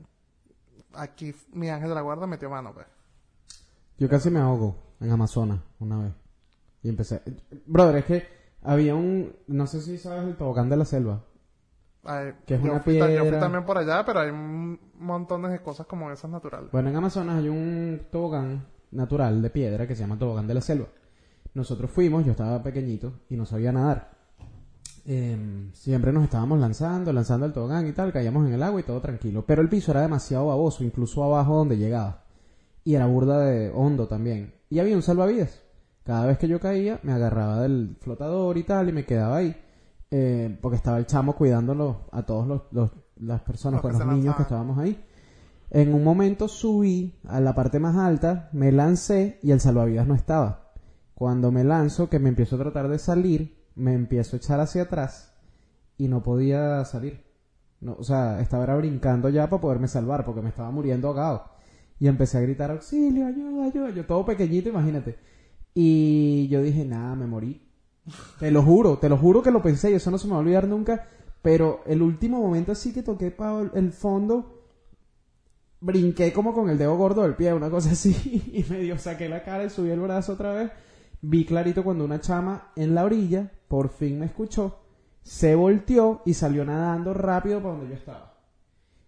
[0.94, 2.86] aquí mi ángel de la guarda metió mano, pues.
[3.98, 6.12] Yo casi me ahogo en Amazonas una vez.
[6.82, 7.22] Y empecé.
[7.66, 8.26] Brother, es que
[8.62, 9.34] había un.
[9.46, 11.22] No sé si sabes el tobogán de la selva.
[12.04, 13.38] Ay, Que es yo, una fui, ta- yo fui piedra.
[13.40, 16.70] también por allá, pero hay un montones de cosas como esas naturales.
[16.72, 20.60] Bueno, en Amazonas hay un tobogán natural de piedra que se llama tobogán de la
[20.60, 20.86] selva.
[21.54, 24.11] Nosotros fuimos, yo estaba pequeñito y no sabía nadar.
[25.04, 28.84] Eh, siempre nos estábamos lanzando, lanzando el tobogán y tal, caíamos en el agua y
[28.84, 29.44] todo tranquilo.
[29.46, 32.24] Pero el piso era demasiado baboso, incluso abajo donde llegaba.
[32.84, 34.54] Y era burda de hondo también.
[34.70, 35.60] Y había un salvavidas.
[36.04, 39.56] Cada vez que yo caía, me agarraba del flotador y tal, y me quedaba ahí.
[40.10, 44.04] eh, porque estaba el chamo cuidándolo a todos los, los las personas, Los pues que
[44.04, 45.02] los se niños que estábamos ahí.
[45.70, 50.14] En un momento subí a la parte más alta, me lancé y el salvavidas no
[50.14, 50.72] estaba.
[51.14, 54.82] Cuando me lanzo, que me empiezo a tratar de salir, me empiezo a echar hacia
[54.82, 55.32] atrás
[55.96, 57.24] y no podía salir.
[57.80, 61.44] No, o sea, estaba brincando ya para poderme salvar porque me estaba muriendo ahogado.
[61.98, 63.90] Y empecé a gritar auxilio, ayuda, ayuda.
[63.90, 65.18] Yo todo pequeñito, imagínate.
[65.74, 67.62] Y yo dije, nada, me morí.
[68.38, 70.38] Te lo juro, te lo juro que lo pensé y eso no se me va
[70.38, 71.06] a olvidar nunca.
[71.42, 74.62] Pero el último momento así que toqué para el fondo,
[75.80, 78.12] brinqué como con el dedo gordo del pie, una cosa así,
[78.52, 80.70] y medio saqué la cara y subí el brazo otra vez.
[81.22, 84.80] Vi clarito cuando una chama en la orilla por fin me escuchó,
[85.22, 88.34] se volteó y salió nadando rápido para donde yo estaba.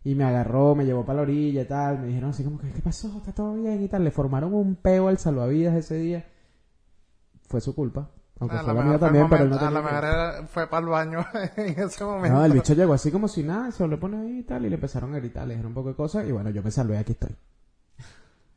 [0.05, 1.99] Y me agarró, me llevó para la orilla y tal.
[1.99, 3.09] Me dijeron así como que, ¿qué pasó?
[3.17, 3.83] ¿Está todo bien?
[3.83, 4.05] Y tal.
[4.05, 6.27] Le formaron un peo al salvavidas ese día.
[7.49, 8.11] Fue su culpa.
[8.39, 10.47] Aunque A fue lo la mía fue también, pero él no a tenía lo mejor
[10.49, 11.25] fue para el baño
[11.57, 12.37] en ese momento.
[12.37, 14.69] No, el bicho llegó así como si nada, se lo pone ahí y tal, y
[14.69, 16.99] le empezaron a gritar, le dijeron un poco de cosas, y bueno, yo me salvé,
[16.99, 17.35] aquí estoy.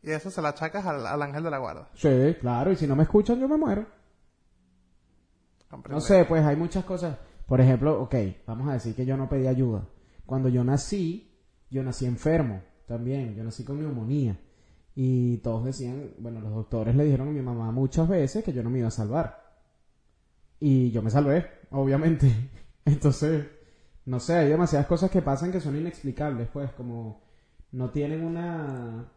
[0.08, 1.90] Y eso se la achacas al, al ángel de la guarda.
[1.94, 3.86] Sí, claro, y si no me escuchan, yo me muero.
[5.90, 7.18] No sé, pues hay muchas cosas.
[7.46, 8.16] Por ejemplo, ok,
[8.46, 9.86] vamos a decir que yo no pedí ayuda.
[10.26, 11.38] Cuando yo nací,
[11.70, 14.40] yo nací enfermo también, yo nací con neumonía.
[14.96, 18.64] Y todos decían, bueno, los doctores le dijeron a mi mamá muchas veces que yo
[18.64, 19.60] no me iba a salvar.
[20.60, 22.32] Y yo me salvé, obviamente.
[22.86, 23.46] Entonces,
[24.06, 27.22] no sé, hay demasiadas cosas que pasan que son inexplicables, pues, como
[27.74, 29.12] no tienen una...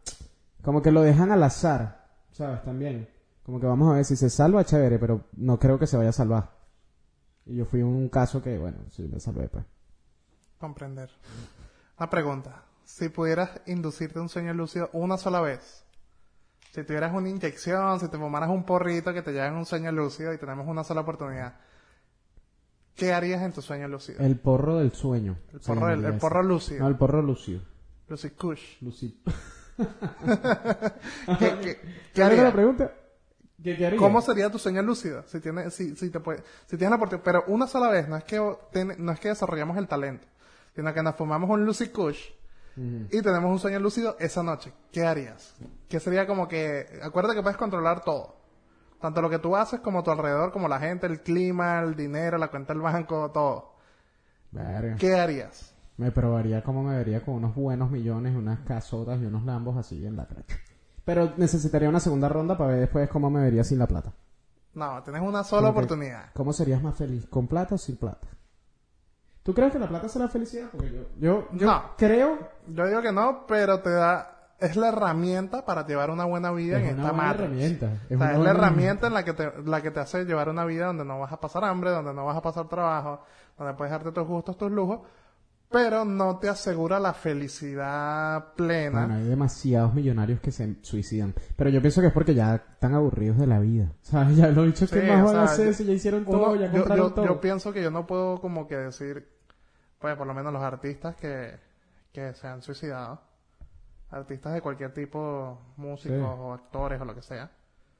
[0.62, 2.62] Como que lo dejan al azar, ¿sabes?
[2.62, 3.08] También.
[3.42, 6.10] Como que vamos a ver si se salva, chévere, pero no creo que se vaya
[6.10, 6.50] a salvar.
[7.46, 9.64] Y yo fui un caso que, bueno, sí, me salvé, pues.
[10.58, 11.10] Comprender.
[11.98, 12.62] Una pregunta.
[12.84, 15.84] Si pudieras inducirte un sueño lúcido una sola vez,
[16.72, 20.32] si tuvieras una inyección, si te fumaras un porrito que te lleven un sueño lúcido
[20.32, 21.54] y tenemos una sola oportunidad,
[22.94, 24.20] ¿qué harías en tu sueño lúcido?
[24.20, 25.38] El porro del sueño.
[25.52, 26.80] El porro, el, el porro lúcido.
[26.80, 27.60] No, el porro lucio.
[28.08, 28.82] Lucid Kush.
[28.82, 29.22] Luci...
[31.38, 31.80] ¿Qué, qué, qué
[32.14, 32.52] ¿Qué haría la harías?
[32.54, 32.92] pregunta?
[33.62, 33.98] ¿Qué, qué haría?
[33.98, 35.22] ¿Cómo sería tu sueño lúcido?
[35.26, 38.16] Si tienes, si, si te puede, si tienes la oportunidad, pero una sola vez, no
[38.16, 38.40] es que,
[38.72, 40.26] ten- no es que desarrollamos el talento,
[40.74, 42.30] sino que nos fumamos un Lucid Kush
[42.76, 44.72] y tenemos un sueño lúcido esa noche.
[44.90, 45.54] ¿Qué harías?
[45.88, 48.36] ¿Qué sería como que, acuérdate que puedes controlar todo.
[49.00, 52.38] Tanto lo que tú haces como tu alrededor, como la gente, el clima, el dinero,
[52.38, 53.74] la cuenta del banco, todo.
[54.98, 55.74] ¿Qué harías?
[56.00, 60.04] Me probaría cómo me vería con unos buenos millones, unas casotas y unos lambos así
[60.06, 60.56] en la tracha.
[61.04, 64.10] Pero necesitaría una segunda ronda para ver después cómo me vería sin la plata.
[64.72, 66.30] No, tienes una sola oportunidad.
[66.32, 67.26] ¿Cómo serías más feliz?
[67.26, 68.28] ¿Con plata o sin plata?
[69.42, 70.68] ¿Tú crees que la plata será felicidad?
[70.72, 71.82] Porque yo, yo, yo No.
[71.98, 76.50] creo Yo digo que no, pero te da, es la herramienta para llevar una buena
[76.52, 77.86] vida es en una esta buena herramienta.
[77.86, 80.24] O Es, sea, una es la herramienta en la que, te, la que te hace
[80.24, 83.20] llevar una vida donde no vas a pasar hambre, donde no vas a pasar trabajo,
[83.58, 85.00] donde puedes darte tus gustos, tus lujos,
[85.70, 89.00] pero no te asegura la felicidad plena.
[89.06, 91.34] Bueno, hay demasiados millonarios que se suicidan.
[91.56, 93.92] Pero yo pienso que es porque ya están aburridos de la vida.
[94.02, 94.36] ¿Sabes?
[94.36, 95.92] Ya lo he dicho que Sí, más o van a sea, hacer yo- si ya
[95.92, 97.24] hicieron Uno- todo, ya yo, compraron yo- todo.
[97.26, 99.28] yo pienso que yo no puedo como que decir,
[99.98, 101.58] pues por lo menos los artistas que,
[102.12, 103.20] que se han suicidado,
[104.10, 106.24] artistas de cualquier tipo, músicos Sí.
[106.24, 107.50] o actores o lo que sea.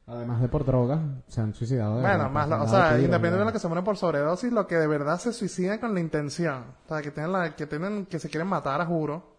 [0.06, 1.96] Además de por drogas, se han suicidado.
[1.96, 4.52] de Bueno, verdad, más, lo- o sea, independientemente de lo que se mueren por sobredosis,
[4.52, 7.66] lo que de verdad se suicidan con la intención, o sea, que tienen la, que
[7.66, 9.36] tienen, que se quieren matar, a juro.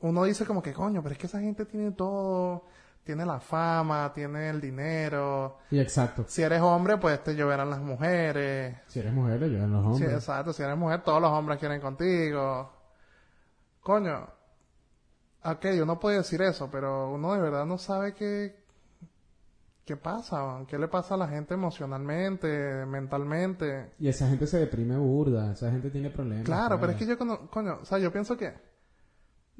[0.00, 2.64] Uno dice como que coño, pero es que esa gente tiene todo,
[3.02, 5.58] tiene la fama, tiene el dinero.
[5.70, 6.24] Y exacto.
[6.28, 8.76] Si eres hombre, pues te lloverán las mujeres.
[8.86, 10.12] Si eres mujer, le llevan los Sí, hombres.
[10.12, 12.72] exacto, si eres mujer, todos los hombres quieren contigo.
[13.82, 14.28] Coño,
[15.44, 18.59] ok, uno puede decir eso, pero uno de verdad no sabe qué,
[19.84, 23.92] qué pasa, qué le pasa a la gente emocionalmente, mentalmente.
[23.98, 26.44] Y esa gente se deprime burda, esa gente tiene problemas.
[26.44, 28.52] Claro, pero es que yo, cono- coño, o sea, yo pienso que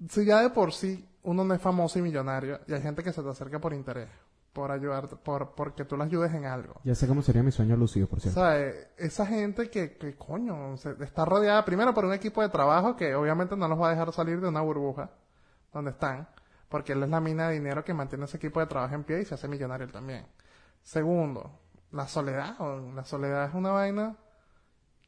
[0.08, 3.12] si ya de por sí uno no es famoso y millonario, y hay gente que
[3.12, 4.08] se te acerca por interés,
[4.52, 6.74] por ayudarte, por, porque tú le ayudes en algo.
[6.84, 8.40] Ya sé cómo sería mi sueño lúcido, por O cierto.
[8.40, 12.48] sea, eh, esa gente que, que coño, se- está rodeada primero por un equipo de
[12.48, 15.10] trabajo que obviamente no los va a dejar salir de una burbuja
[15.72, 16.26] donde están,
[16.70, 19.20] porque él es la mina de dinero que mantiene ese equipo de trabajo en pie
[19.20, 20.26] y se hace millonario él también.
[20.82, 22.56] Segundo, la soledad,
[22.94, 24.16] la soledad es una vaina,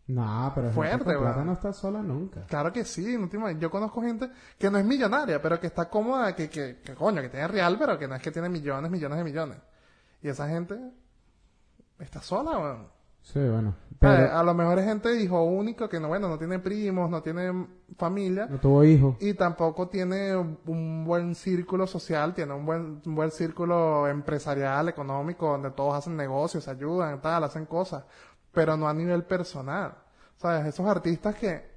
[0.08, 2.44] No, pero Fuerte, plata no está sola nunca.
[2.46, 3.62] claro que sí, no te imaginas.
[3.62, 7.22] yo conozco gente que no es millonaria, pero que está cómoda, que, que, que coño,
[7.22, 9.58] que tiene real, pero que no es que tiene millones, millones de millones.
[10.20, 10.76] Y esa gente
[12.00, 12.88] está sola, weón.
[13.22, 13.74] Sí, bueno.
[14.02, 17.22] Pero a lo mejor es gente hijo único que no, bueno, no tiene primos, no
[17.22, 19.16] tiene familia no tuvo hijos.
[19.20, 25.52] y tampoco tiene un buen círculo social, tiene un buen, un buen círculo empresarial, económico,
[25.52, 28.04] donde todos hacen negocios, ayudan, tal, hacen cosas,
[28.50, 29.94] pero no a nivel personal.
[30.36, 30.66] ¿Sabes?
[30.66, 31.70] Esos artistas que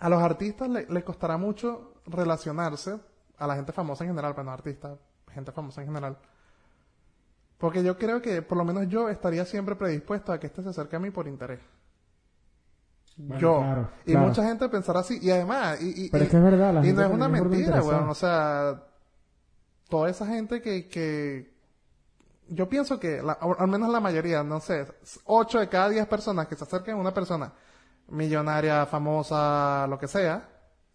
[0.00, 2.98] a los artistas le, le costará mucho relacionarse,
[3.38, 4.98] a la gente famosa en general, pero no artistas,
[5.32, 6.18] gente famosa en general.
[7.60, 10.70] Porque yo creo que, por lo menos yo, estaría siempre predispuesto a que este se
[10.70, 11.60] acerque a mí por interés.
[13.18, 13.58] Bueno, yo.
[13.60, 14.26] claro, y claro.
[14.28, 15.18] mucha gente pensará así.
[15.20, 17.14] Y además, y, y- Pero y- es que es verdad, la y gente no es
[17.14, 18.08] una mentira, weón.
[18.08, 18.82] O sea,
[19.90, 21.52] toda esa gente que, que
[22.48, 24.86] yo pienso que, la- al menos la mayoría, no sé,
[25.24, 27.52] 8 de cada 10 personas que se acerquen a una persona
[28.08, 30.48] millonaria, famosa, lo que sea,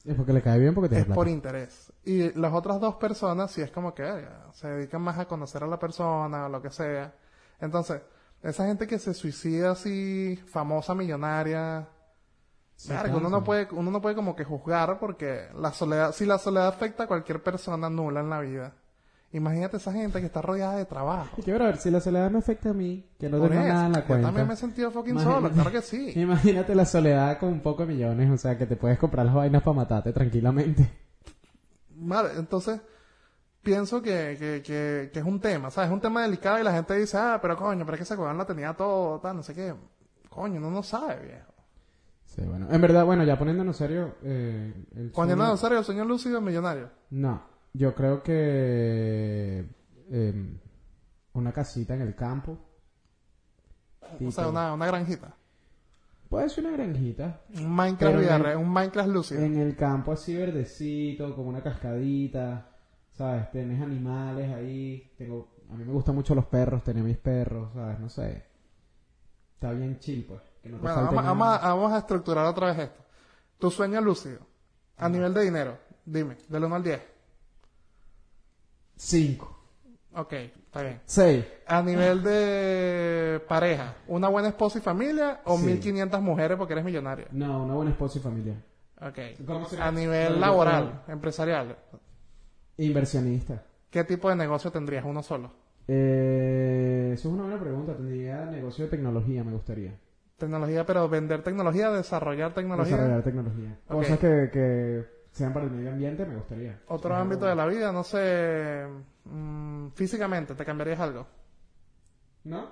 [0.06, 1.16] Es porque le cae bien porque es plata.
[1.16, 1.92] por interés.
[2.04, 5.68] Y las otras dos personas, sí es como que se dedican más a conocer a
[5.68, 7.14] la persona o lo que sea.
[7.60, 8.02] Entonces,
[8.44, 11.88] esa gente que se suicida así, famosa, millonaria,
[12.76, 16.12] Sí, verga, claro, uno no puede, uno no puede como que juzgar porque la soledad,
[16.12, 18.74] si la soledad afecta a cualquier persona nula en la vida,
[19.36, 21.36] imagínate esa gente que está rodeada de trabajo.
[21.38, 23.74] Y que, ver, si la soledad me afecta a mí, que no Por tengo eso,
[23.74, 24.28] nada en la yo cuenta.
[24.28, 25.42] también me he sentido fucking Imagínate.
[25.42, 26.14] solo, claro que sí.
[26.20, 29.36] Imagínate la soledad con un poco de millones, o sea, que te puedes comprar las
[29.36, 30.90] vainas para matarte tranquilamente.
[31.98, 32.82] Vale, entonces
[33.62, 35.90] pienso que, que, que, que es un tema, ¿sabes?
[35.90, 38.16] Es un tema delicado y la gente dice, ah, pero coño, pero es que ese
[38.16, 39.74] weón la tenía todo, tal, no sé qué.
[40.30, 41.54] Coño, uno no sabe, viejo.
[42.26, 42.68] Sí, bueno.
[42.70, 46.44] En verdad, bueno, ya poniéndonos serio, eh, el no, en serio, el sueño lúcido es
[46.44, 46.90] millonario.
[47.10, 47.42] No,
[47.76, 49.66] yo creo que
[50.10, 50.58] em,
[51.34, 52.58] una casita en el campo.
[54.26, 55.36] O sea, una, una granjita.
[56.30, 57.42] Puede ser una granjita.
[57.56, 59.42] Un Minecraft un Minecraft lúcido.
[59.42, 62.70] En el campo así verdecito, como una cascadita,
[63.12, 63.52] ¿sabes?
[63.52, 65.12] Tienes animales ahí.
[65.18, 68.00] Tengo, a mí me gustan mucho los perros, tener mis perros, ¿sabes?
[68.00, 68.46] No sé.
[69.54, 70.42] Está bien chill, pues.
[70.62, 73.04] Que no te Bueno, vamos, vamos a, vamos a estructurar otra vez esto.
[73.60, 74.40] Tu sueño lúcido,
[74.98, 77.15] a nivel de dinero, dime, del 1 al 10.
[78.96, 79.52] Cinco.
[80.14, 81.02] Ok, está bien.
[81.06, 81.46] Seis.
[81.68, 85.66] A nivel de pareja, ¿una buena esposa y familia o Sí.
[85.66, 87.26] 1500 mujeres porque eres millonario?
[87.32, 88.56] No, una buena esposa y familia.
[89.02, 89.20] Ok.
[89.46, 89.88] ¿Cómo sería?
[89.88, 91.76] A nivel laboral, empresarial,
[92.78, 93.64] Inversionista.
[93.90, 95.04] ¿qué tipo de negocio tendrías?
[95.06, 95.52] ¿Uno solo?
[95.88, 97.94] Eh, eso es una buena pregunta.
[97.96, 99.98] Tendría negocio de tecnología, me gustaría.
[100.38, 102.96] Tecnología, pero vender tecnología, desarrollar tecnología.
[102.96, 103.80] Desarrollar tecnología.
[103.88, 103.96] Ok.
[103.98, 106.80] Cosas que, que sean para el medio ambiente, me gustaría.
[106.88, 107.22] Otro Ajá.
[107.22, 108.86] ámbito de la vida, no sé,
[109.26, 111.28] mm, físicamente, ¿te cambiarías algo?
[112.46, 112.70] ¿No?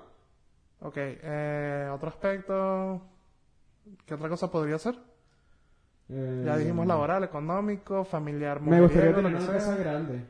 [0.80, 3.02] Ok, eh, otro aspecto,
[4.06, 4.96] ¿qué otra cosa podría ser?
[6.10, 10.26] Eh, Ya dijimos laboral, económico, familiar, Me gustaría tener una casa grande.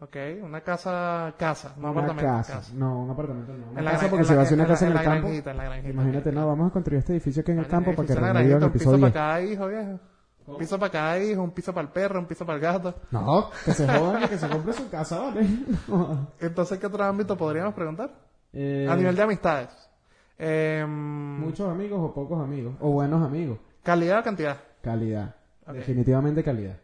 [0.00, 2.52] Ok, una casa, casa, no una apartamento, casa.
[2.54, 2.72] casa.
[2.74, 3.70] No, un apartamento no.
[3.70, 4.98] Una En la casa gran- porque en la- va a ser una casa en, en
[4.98, 5.20] el campo.
[5.28, 5.88] granjita, en la granjita.
[5.90, 8.34] Imagínate, no, vamos a construir este edificio aquí en el campo para que en el
[8.56, 9.12] piso episodio para 10.
[9.14, 10.00] cada hijo, viejo.
[10.46, 12.94] Un piso para cada hijo, un piso para el perro, un piso para el gato.
[13.10, 15.46] No, que se jodan y que se compre su casa, ¿vale?
[16.40, 18.14] Entonces, ¿qué otro ámbito podríamos preguntar?
[18.52, 19.70] Eh, A nivel de amistades.
[20.38, 20.88] Em,
[21.40, 22.74] Muchos amigos o pocos amigos.
[22.80, 23.58] O buenos amigos.
[23.82, 24.58] ¿Calidad o cantidad?
[24.82, 25.34] Calidad.
[25.72, 26.76] Definitivamente calidad.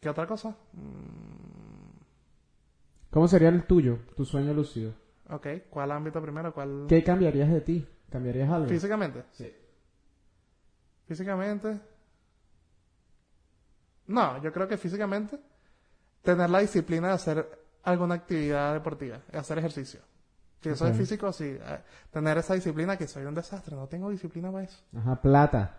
[0.00, 0.56] ¿Qué otra cosa?
[3.10, 4.92] ¿Cómo sería el tuyo, tu sueño lúcido?
[5.30, 6.52] Ok, ¿cuál ámbito primero?
[6.52, 6.86] ¿Cuál?
[6.88, 7.86] ¿Qué cambiarías de ti?
[8.10, 8.68] ¿Cambiarías algo?
[8.68, 9.22] Físicamente.
[9.32, 9.52] Sí.
[11.06, 11.78] Físicamente.
[14.08, 15.38] No, yo creo que físicamente
[16.22, 20.00] tener la disciplina de hacer alguna actividad deportiva, hacer ejercicio.
[20.60, 20.90] Si eso Ok.
[20.90, 21.44] es físico, sí.
[21.60, 21.78] eh,
[22.10, 24.78] Tener esa disciplina que soy un desastre, no tengo disciplina para eso.
[24.96, 25.74] Ajá, plata.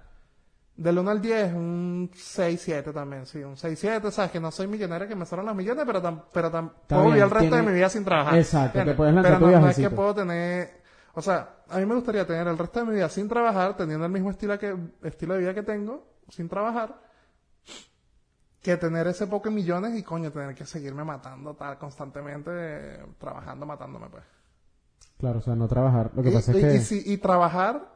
[0.77, 5.09] Del 1 al 10, un 6-7 también, sí, un 6-7, sabes que no soy millonario
[5.09, 7.57] que me sobran los millones, pero, tam- pero tam- puedo bien, vivir el resto tiene-
[7.57, 8.37] de mi vida sin trabajar.
[8.37, 10.81] Exacto, te puedes pero no, no es que puedo tener,
[11.15, 14.05] o sea, a mí me gustaría tener el resto de mi vida sin trabajar, teniendo
[14.05, 16.95] el mismo estilo, que, estilo de vida que tengo, sin trabajar,
[18.61, 23.05] que tener ese poco de millones y coño, tener que seguirme matando tal constantemente, eh,
[23.17, 24.23] trabajando, matándome pues.
[25.17, 26.11] Claro, o sea, no trabajar.
[26.13, 26.75] Lo que y, pasa y- es que...
[26.75, 27.89] y si- y trabajar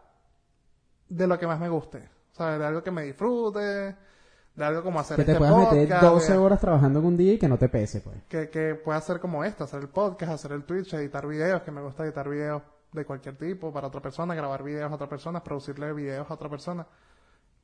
[1.10, 2.10] de lo que más me guste.
[2.32, 2.60] ¿Sabes?
[2.60, 6.04] De algo que me disfrute, de algo como hacer que te este puedas meter podcast,
[6.04, 8.23] 12 de- horas trabajando en un día y que no te pese, pues.
[8.28, 11.71] que, que pueda hacer como esto, hacer el podcast, hacer el Twitch, editar videos, que
[11.71, 15.43] me gusta editar videos de cualquier tipo para otra persona, grabar videos a otra persona,
[15.43, 16.86] producirle videos a otra persona.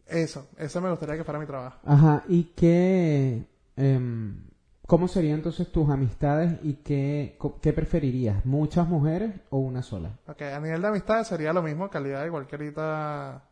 [0.09, 1.77] Eso, eso me gustaría que fuera mi trabajo.
[1.85, 3.45] Ajá, ¿y qué...
[3.77, 4.43] em,
[4.87, 8.43] ¿Cómo serían entonces tus amistades y qué, qué preferirías?
[8.43, 10.09] ¿Muchas mujeres o una sola?
[10.27, 13.43] Ok, a nivel de amistades sería lo mismo, calidad igual que ahorita...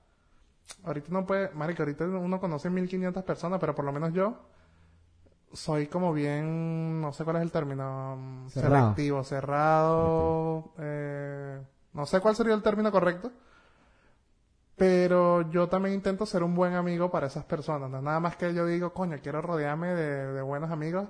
[0.83, 1.51] Ahorita no puede...
[1.53, 4.35] Marico, ahorita uno conoce 1500 personas, pero por lo menos yo
[5.53, 6.99] soy como bien...
[7.01, 8.15] No sé cuál es el término.
[8.17, 8.95] mm, Cerrado.
[8.95, 10.71] Selectivo, cerrado...
[10.79, 11.61] eh,
[11.93, 13.31] no sé cuál sería el término correcto.
[14.78, 17.89] Pero yo también intento ser un buen amigo para esas personas.
[17.89, 21.07] No nada más que yo digo, coño, quiero rodearme de, de buenos amigos,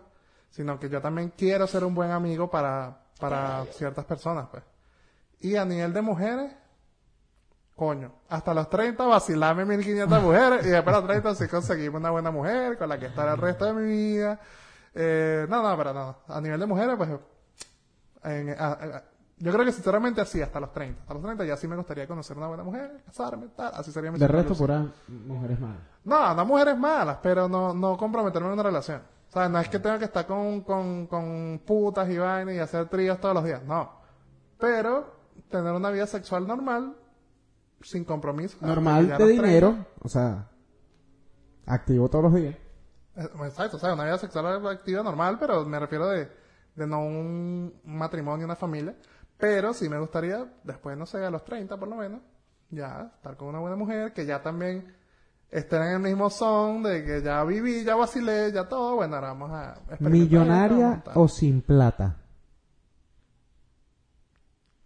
[0.50, 4.64] sino que yo también quiero ser un buen amigo para, para ciertas personas, pues.
[5.42, 6.56] Y a nivel de mujeres,
[7.76, 12.10] coño, hasta los 30 vacilarme 1500 mujeres y después a los 30 sí conseguimos una
[12.10, 14.40] buena mujer con la que estar el resto de mi vida.
[14.96, 16.18] Eh, no, no, pero no.
[16.28, 17.10] A nivel de mujeres, pues,
[18.24, 19.04] en- a- a-
[19.40, 21.02] yo creo que sinceramente así, hasta los 30.
[21.02, 23.72] Hasta los 30 ya sí me gustaría conocer una buena mujer, casarme, tal.
[23.76, 25.82] Así sería mi De resto, puras mujeres malas.
[26.04, 29.02] No, no mujeres malas, pero no, no comprometerme en una relación.
[29.28, 32.60] O sea, no es que tenga que estar con, con, con putas y vainas y
[32.60, 33.92] hacer tríos todos los días, no.
[34.58, 35.18] Pero
[35.50, 36.96] tener una vida sexual normal,
[37.82, 38.58] sin compromiso.
[38.62, 40.48] Normal de dinero, o sea,
[41.68, 42.56] activo todos los días.
[43.14, 46.30] 30, eh, exacto, o sea, una vida sexual activa normal, pero me refiero de,
[46.76, 48.96] de no un matrimonio, una familia.
[49.38, 52.22] Pero sí me gustaría, después, no sé, a los 30 por lo menos,
[52.70, 54.94] ya estar con una buena mujer que ya también
[55.52, 58.96] estén en el mismo son de que ya viví, ya vacilé, ya todo.
[58.96, 62.16] Bueno, ahora vamos a ¿Millonaria o sin plata?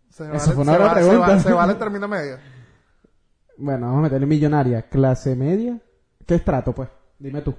[0.10, 1.20] Se fue una se va- se pregunta.
[1.28, 2.38] va- se vale término medio.
[3.58, 5.80] Bueno, vamos a meterle millonaria, clase media.
[6.26, 6.90] ¿Qué estrato, pues?
[7.18, 7.56] Dime tú.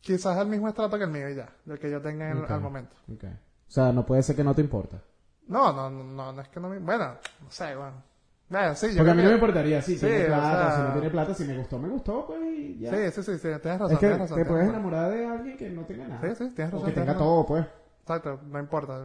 [0.00, 2.50] Quizás el mismo estrato que el mío y ya, el que yo tenga en- Ok.
[2.50, 2.94] al momento.
[3.12, 3.24] Ok.
[3.68, 5.02] O sea, no puede ser que no te importa.
[5.48, 6.78] No, no, no, no, no es que no me...
[6.78, 8.02] Bueno, no sé, bueno.
[8.48, 10.76] Bueno, sí, yo Porque a mí no me importaría si Sí, tiene o plata, sea-
[10.76, 12.90] si no tiene plata, si me gustó, me gustó, pues y ya.
[12.90, 14.38] Sí, sí, sí, sí, tienes razón, es que tienes razón.
[14.38, 14.74] te puedes razón.
[14.74, 16.20] enamorar de alguien que no tenga nada.
[16.28, 16.88] Sí, sí, tienes O razón.
[16.88, 17.26] que tenga razón.
[17.26, 17.66] todo, pues.
[18.02, 19.02] Exacto, no importa.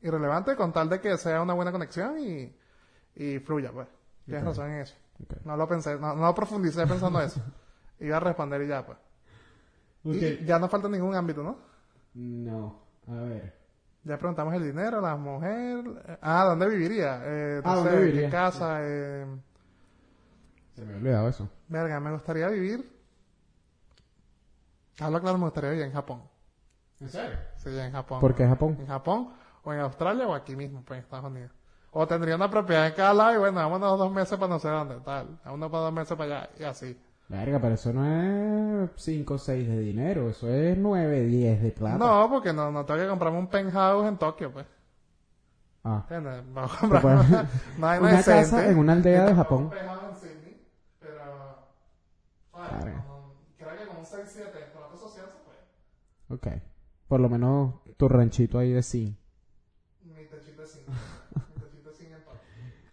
[0.00, 2.54] Irrelevante con tal de que sea una buena conexión y,
[3.14, 3.88] y fluya, pues.
[4.24, 4.94] Tienes razón en eso.
[5.44, 7.40] No lo pensé, no, no profundicé pensando eso.
[8.00, 8.96] Iba a responder y ya, pues.
[10.04, 11.58] Y ya no falta ningún ámbito, ¿no?
[12.14, 13.57] No, a ver.
[14.08, 15.84] Ya preguntamos el dinero, la mujer.
[16.08, 17.20] eh, Ah, ¿dónde viviría?
[17.24, 18.30] Eh, Ah, sé, ¿dónde ¿qué viviría?
[18.30, 18.78] casa?
[18.82, 19.26] Eh,
[20.74, 21.48] Se me había olvidado eso.
[21.68, 22.90] verga, me gustaría vivir.
[25.00, 26.22] Hablo claro, me gustaría vivir en Japón.
[27.00, 27.38] ¿En serio?
[27.56, 28.20] Sí, en Japón.
[28.20, 28.76] ¿Por qué Japón?
[28.80, 29.32] En Japón,
[29.64, 31.52] o en Australia, o aquí mismo, pues en Estados Unidos.
[31.90, 34.68] O tendría una propiedad en cada lado y bueno, vámonos dos meses para no sé
[34.68, 35.38] dónde, tal.
[35.44, 37.00] Vámonos para dos meses para allá y así.
[37.28, 41.70] Verga, pero eso no es 5 o 6 de dinero, eso es 9, 10 de
[41.72, 41.98] plata.
[41.98, 44.64] No, porque no, no tengo que comprarme un penthouse en Tokio, pues.
[45.84, 46.06] Ah.
[46.08, 46.42] ¿Entiendes?
[46.54, 48.40] Vamos a comprar una, una Una decente.
[48.40, 49.64] casa en una aldea de Japón.
[49.64, 50.66] Un penthouse en Sydney,
[50.98, 51.22] pero...
[52.54, 53.04] Verga.
[53.06, 56.56] no- creo que con un 6-7 en contrato social se puede.
[56.56, 56.62] Ok.
[57.08, 59.16] Por lo menos tu ranchito ahí de zinc.
[60.02, 60.86] Mi techito de zinc.
[61.54, 62.38] Mi techito de zinc en Tokio.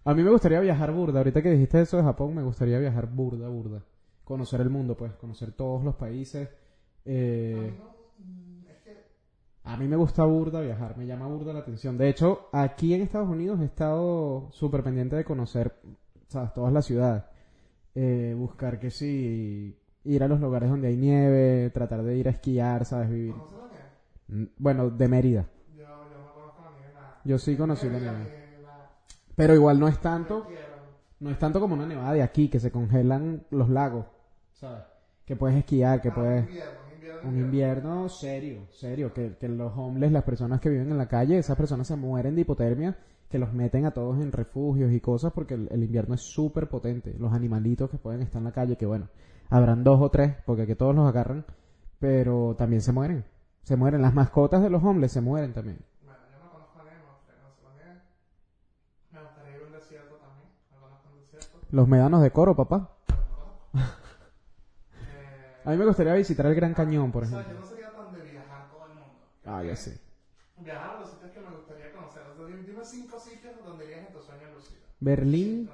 [0.04, 1.20] A mí me gustaría viajar burda.
[1.20, 3.82] Ahorita que dijiste eso de Japón, me gustaría viajar burda, burda.
[4.26, 5.14] Conocer el mundo, pues.
[5.14, 6.50] Conocer todos los países.
[7.06, 7.74] Eh,
[9.64, 10.98] a mí me gusta burda viajar.
[10.98, 11.98] Me llama burda la atención.
[11.98, 15.76] De hecho, aquí en Estados Unidos he estado súper pendiente de conocer,
[16.28, 16.54] ¿sabes?
[16.54, 17.24] Todas las ciudades.
[17.96, 19.80] Eh, buscar que sí...
[20.04, 21.72] Ir a los lugares donde hay nieve.
[21.72, 23.10] Tratar de ir a esquiar, ¿sabes?
[23.10, 23.34] Vivir.
[23.34, 23.86] ¿Conoces la nieve?
[24.28, 25.46] Mm, Bueno, de Mérida.
[25.76, 27.22] Yo, yo no conozco la nieve nada.
[27.24, 28.46] Yo sí conocí la nieve.
[29.36, 30.48] Pero igual no es tanto...
[31.20, 34.06] No es tanto como una nevada de aquí, que se congelan los lagos,
[34.66, 34.84] ¿sabes?
[35.26, 36.48] Que puedes esquiar, que Ah, puedes...
[36.48, 40.92] invierno, un invierno, Un invierno serio, serio, que, que los homeless, las personas que viven
[40.92, 42.98] en la calle, esas personas se mueren de hipotermia,
[43.30, 46.68] que los meten a todos en refugios y cosas, porque el, el invierno es súper
[46.70, 47.16] potente.
[47.18, 49.08] Los animalitos que pueden estar en la calle, que bueno,
[49.50, 51.46] habrán dos o tres, porque aquí todos los agarran,
[52.00, 53.26] pero también se mueren.
[53.64, 54.02] Se mueren.
[54.02, 55.80] Las mascotas de los homeless se mueren también.
[61.70, 62.95] Los médanos de coro, papá.
[65.66, 67.54] Eh, A mí me gustaría visitar el Gran Cañón, por o sea, ejemplo.
[67.54, 69.28] yo no sería tan de viajar todo el mundo.
[69.46, 70.00] Ah, ya sé.
[70.58, 72.22] Viajar a los sitios que me gustaría conocer.
[72.24, 74.82] O sea, dime- cinco sitios donde irías en tu sueño lucido.
[75.00, 75.70] Berlín.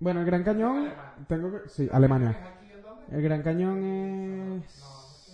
[0.00, 0.92] Bueno, el Gran Cañón,
[1.28, 1.68] tengo que...
[1.68, 2.36] Sí, Alemania.
[3.10, 3.82] El Gran Cañón
[4.62, 5.32] es...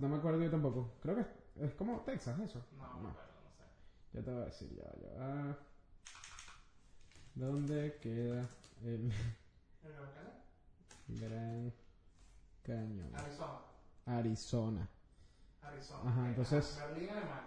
[0.00, 0.90] no me acuerdo yo tampoco.
[1.02, 1.26] Creo que es,
[1.60, 2.60] es como Texas eso.
[2.76, 3.20] No, no no sé.
[4.12, 5.18] Ya te voy a decir, ya, ya.
[5.20, 5.56] va.
[7.34, 8.48] ¿Dónde queda
[8.84, 9.12] el
[9.82, 10.39] ¿En Gran Cañón?
[11.18, 11.72] Gran
[12.62, 13.10] Cañón?
[13.14, 13.58] Arizona.
[14.06, 14.88] Arizona.
[15.62, 16.10] Arizona.
[16.10, 17.42] Ajá, entonces- Berlín, Alemania.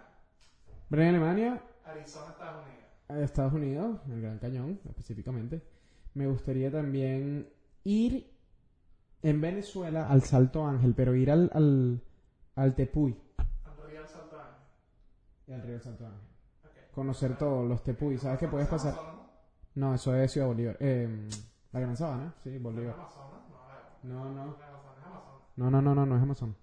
[0.90, 3.24] Berlín, Alemania, Arizona, Estados Unidos.
[3.24, 5.62] Estados Unidos, el Gran Cañón específicamente.
[6.14, 7.48] Me gustaría también
[7.84, 8.32] ir
[9.22, 12.00] en Venezuela al Salto Ángel, pero ir al, al,
[12.56, 13.16] al Tepuy.
[13.36, 14.54] Al Río Salto Ángel.
[15.46, 16.20] Y al río Salto Ángel.
[16.92, 18.16] Conocer todos los Tepuy.
[18.18, 18.94] ¿Sabes qué puedes pasar?
[19.74, 20.76] No, eso es Ciudad Bolívar.
[20.80, 21.28] Eh,
[21.72, 22.56] la Gran Sabana, sí.
[22.58, 22.94] Bolívar.
[22.94, 23.40] Amazonas,
[24.04, 24.56] no, No, no.
[25.56, 26.56] No, no, no, no, es Amazon.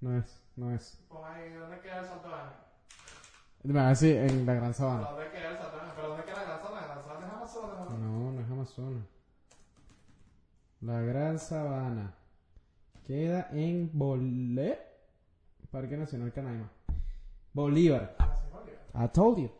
[0.00, 0.98] No es, no es.
[1.08, 3.76] ¿dónde queda el Salto Ángel?
[3.78, 5.10] Ah, sí, en la Gran Sabana.
[5.10, 5.92] ¿Dónde queda el Salto Ángel?
[5.94, 6.80] ¿Pero dónde queda la Gran Sabana?
[6.80, 7.90] ¿La Gran Sabana es Amazonas?
[7.90, 7.98] ¿no?
[7.98, 9.04] No, no es Amazonas.
[10.80, 12.14] La Gran Sabana.
[13.06, 14.78] Queda en Bolívar.
[15.70, 16.68] Parque Nacional Canaima.
[17.52, 18.16] Bolívar.
[18.18, 18.80] Ah, sí, Bolívar.
[18.94, 19.50] I told you.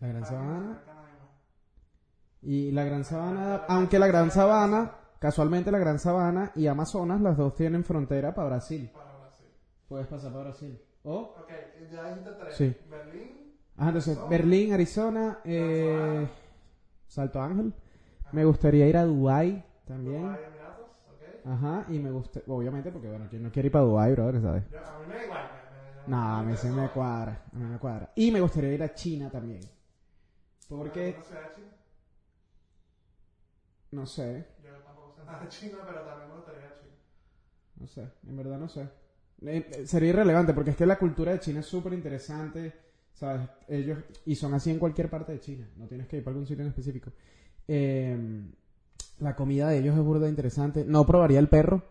[0.00, 0.60] La Gran Sabana.
[0.60, 1.30] se mezclan ahí más.
[2.42, 7.36] Y la Gran Sabana, aunque la Gran Sabana, casualmente la Gran Sabana y Amazonas, las
[7.36, 8.90] dos tienen frontera para Brasil.
[8.94, 9.46] Para Brasil.
[9.88, 10.80] Puedes pasar para Brasil.
[11.02, 11.50] O, Ok,
[11.92, 12.54] ya dijiste tres.
[12.54, 12.76] Sí.
[12.90, 13.54] Berlín.
[13.76, 14.28] ah, entonces, Arizona.
[14.30, 16.28] Berlín, Arizona, eh.
[17.06, 17.72] Salto Ángel.
[18.32, 20.22] Me gustaría ir a Dubai también.
[20.22, 21.46] Dubái, Emiratos, ok.
[21.46, 24.64] Ajá, y me gusta, obviamente, porque bueno, ¿quién no quiere ir para Dubai, brother, sabes?
[24.70, 25.48] Yo- a mí me da igual.
[26.08, 28.10] No, a mí se me cuadra, a mí me cuadra.
[28.16, 29.60] Y me gustaría ir a China también.
[30.68, 31.68] Porque, ¿Alguna ciudad de China?
[33.96, 36.94] No sé, Yo tampoco sé nada de China, pero también me gustaría China.
[37.80, 38.82] no sé, en verdad no sé.
[39.42, 42.72] Eh, eh, sería irrelevante porque es que la cultura de China es súper interesante,
[43.14, 43.48] ¿sabes?
[43.68, 46.46] Ellos, y son así en cualquier parte de China, no tienes que ir para algún
[46.46, 47.10] sitio en específico.
[47.68, 48.16] Eh,
[49.18, 50.84] la comida de ellos es burda interesante.
[50.86, 51.82] No probaría el perro,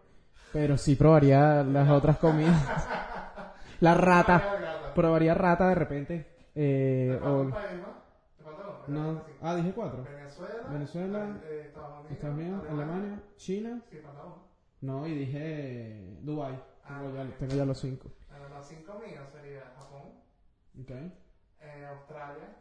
[0.54, 2.62] pero sí probaría las otras comidas.
[3.82, 6.26] La rata, probaría rata de repente.
[6.56, 7.52] Eh, o-
[8.88, 9.14] ¿no?
[9.14, 10.04] No, ah, dije cuatro.
[10.04, 10.68] Venezuela.
[10.70, 12.12] Venezuela, eh, Estados Unidos.
[12.12, 13.82] Estados Unidos, Alemania, China.
[13.90, 13.98] Sí.
[14.82, 16.54] No, y dije Dubai.
[16.84, 18.12] Ah, Tengo, ya, tengo ya los cinco.
[18.30, 20.12] Bueno, los cinco míos sería Japón,
[20.82, 20.92] Ok.
[21.62, 22.56] eh, Australia,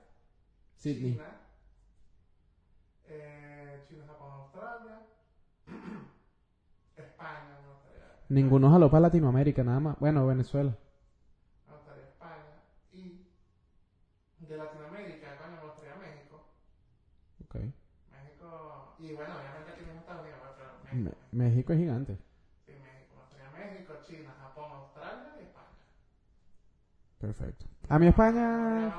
[0.76, 1.12] Sydney.
[1.14, 1.28] China,
[3.06, 5.00] eh, China, Japón, Australia,
[6.96, 9.98] España, me gustaría, Ninguno jaló para Latinoamérica, nada más.
[9.98, 10.76] Bueno, Venezuela.
[11.68, 12.62] gustaría España
[12.92, 13.26] y
[14.38, 16.46] de Latinoamérica, coño, me gustaría México,
[17.58, 20.70] México y bueno, obviamente aquí mismo Estados Unidos, pero
[21.02, 21.14] Me-
[21.46, 22.18] México, es gigante.
[22.66, 25.66] sí, México, China, Japón, Australia y España.
[27.20, 27.64] Perfecto.
[27.88, 28.92] A mí España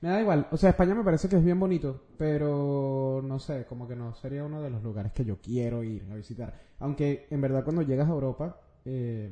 [0.00, 0.46] me da igual.
[0.50, 4.14] O sea, España me parece que es bien bonito, pero no sé, como que no
[4.14, 6.54] sería uno de los lugares que yo quiero ir a visitar.
[6.80, 9.30] Aunque en verdad cuando llegas a Europa, eh,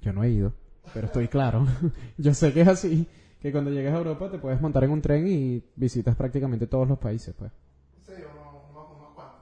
[0.00, 0.52] yo no he ido,
[0.94, 1.66] pero estoy claro.
[2.18, 3.08] yo sé que es así,
[3.46, 6.88] que cuando llegas a Europa te puedes montar en un tren y visitas prácticamente todos
[6.88, 7.52] los países, pues.
[8.04, 9.40] Sí, unos, unos, unos cuantos.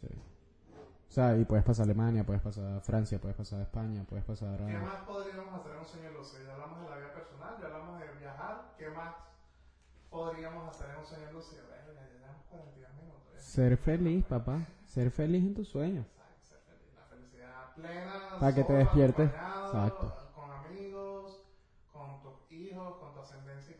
[0.00, 0.06] Sí.
[0.06, 4.04] O sea, y puedes pasar a Alemania, puedes pasar a Francia, puedes pasar a España,
[4.08, 4.80] puedes pasar ¿Qué a...
[4.80, 6.44] más podríamos hacer en un sueño lúcido?
[6.46, 8.74] Ya hablamos de la vida personal, ya hablamos de viajar.
[8.78, 9.14] ¿Qué más
[10.10, 11.62] podríamos hacer en un sueño lúcido?
[11.66, 13.22] Bueno, ya llevamos 42 minutos.
[13.34, 13.40] ya.
[13.40, 14.60] Ser feliz, papá.
[14.86, 16.06] Ser feliz en tus sueños.
[16.06, 16.94] Exacto, ser feliz.
[16.94, 18.38] La felicidad plena.
[18.38, 19.28] Para que te despiertes.
[19.28, 20.14] acompañado, Exacto.
[20.34, 21.44] Con amigos,
[21.92, 23.76] con tus hijos, con tu ascendencia y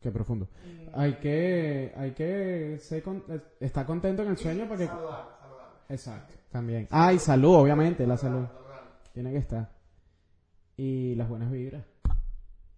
[0.00, 0.48] Qué profundo.
[0.64, 3.24] Mm, Hay que, hay que ser con-
[3.58, 4.86] estar contento en el sueño y para que...
[4.86, 5.74] Saludable, saludable.
[5.88, 6.88] Exacto, también.
[6.90, 8.44] Ah, y salud, obviamente, la salud.
[9.14, 9.70] Tiene que estar.
[10.76, 11.84] Y las buenas vibras.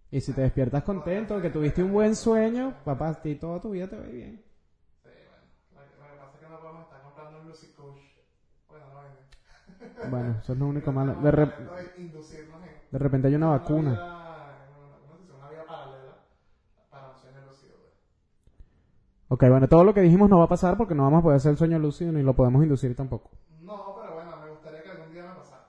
[0.09, 3.71] Y si te despiertas contento, que tuviste un buen sueño, papá, a ti toda tu
[3.71, 4.41] vida te va bien.
[5.03, 5.43] Sí, bueno.
[5.75, 8.01] Lo que, lo que pasa es que no podemos estar comprando un Lucy Kush.
[8.69, 8.85] Bueno,
[10.03, 10.09] no.
[10.09, 11.13] Bueno, eso es lo único malo.
[11.15, 11.51] De, re-
[12.91, 13.91] de repente hay una vacuna.
[13.91, 15.33] vida, en una, ¿cómo se dice?
[15.33, 16.17] una vida paralela
[16.89, 17.75] para un sueño lúcido.
[17.81, 17.93] pues.
[19.29, 21.37] Ok, bueno, todo lo que dijimos no va a pasar porque no vamos a poder
[21.37, 23.29] hacer el sueño lúcido ni lo podemos inducir tampoco.
[23.61, 25.67] No, pero bueno, me gustaría que algún día me pasara.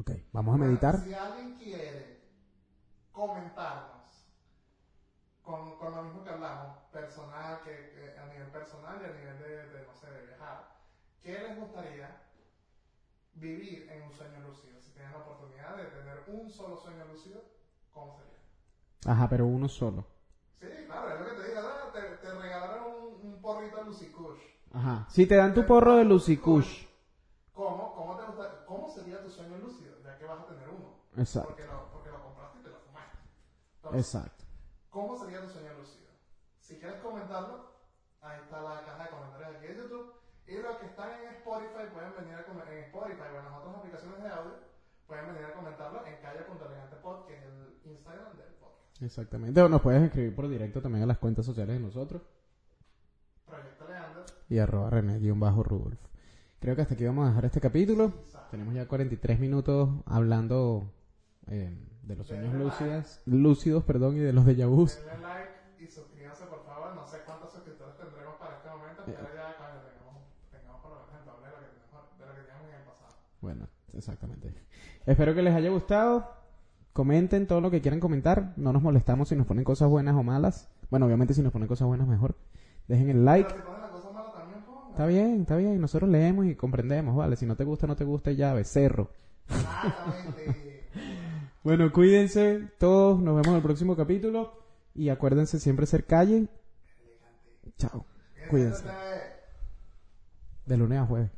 [0.00, 0.96] Ok, vamos a Bueno, meditar.
[1.04, 2.20] Si alguien quiere
[3.12, 4.36] comentarnos
[5.42, 9.38] con, con lo mismo que hablamos, personal, que, que a nivel personal y a nivel
[9.38, 9.48] de,
[9.78, 10.68] de, no sé, de viajar,
[11.22, 12.20] ¿qué les gustaría
[13.34, 14.80] vivir en un sueño lúcido?
[14.80, 17.40] Si tienen la oportunidad de tener un solo sueño lúcido,
[17.92, 18.38] ¿cómo sería?
[19.06, 20.04] Ajá, pero uno solo.
[20.60, 21.92] Sí, claro, es lo que te digo, ¿no?
[21.92, 22.84] te, te regalaron
[23.22, 24.42] un, un porrito de Lucy Kush.
[24.72, 25.06] Ajá.
[25.08, 26.84] Si te dan tu porro de Lucy Kush.
[27.52, 29.94] ¿Cómo, cómo, te gusta, ¿Cómo sería tu sueño lúcido?
[30.02, 30.98] Ya que vas a tener uno.
[31.16, 31.50] Exacto.
[31.50, 33.18] Porque lo, porque lo compraste y te lo fumaste.
[33.76, 34.44] Entonces, Exacto.
[34.90, 36.10] ¿Cómo sería tu sueño lúcido?
[36.58, 37.70] Si quieres comentarlo,
[38.20, 40.12] ahí está la caja de comentarios aquí en YouTube.
[40.48, 43.54] Y los que están en Spotify pueden venir a comentar en Spotify o en las
[43.54, 44.54] otras aplicaciones de audio,
[45.06, 49.02] pueden venir a comentarlo en calle.elegantepod, que es el Instagram del podcast.
[49.02, 49.62] Exactamente.
[49.62, 52.22] O nos puedes escribir por directo también a las cuentas sociales de nosotros.
[54.48, 55.98] Y arroba René-Rudolf.
[56.60, 58.12] Creo que hasta aquí vamos a dejar este capítulo.
[58.50, 60.90] Tenemos ya 43 minutos hablando
[61.48, 64.54] eh, de los sueños lúcidas, lúcidos perdón, y de los de.
[64.54, 66.94] Denle like y suscríbanse por favor.
[66.94, 70.96] No sé cuántos suscriptores tendremos para este momento, pero ya cuando tengamos, tengamos por lo
[70.96, 73.14] menos el doble de lo que teníamos, de lo que teníamos en el pasado.
[73.40, 74.54] Bueno, exactamente.
[75.04, 76.30] Espero que les haya gustado.
[76.92, 78.54] Comenten todo lo que quieran comentar.
[78.56, 80.68] No nos molestamos si nos ponen cosas buenas o malas.
[80.88, 82.36] Bueno, obviamente si nos ponen cosas buenas mejor.
[82.88, 83.54] Dejen el like.
[84.96, 88.04] Está bien, está bien, nosotros leemos y comprendemos, vale, si no te gusta, no te
[88.04, 89.10] gusta ya, becerro.
[91.62, 94.58] bueno, cuídense todos, nos vemos en el próximo capítulo
[94.94, 96.48] y acuérdense siempre ser calle.
[97.76, 98.06] Chao,
[98.48, 98.86] cuídense.
[100.64, 101.30] De lunes a jueves.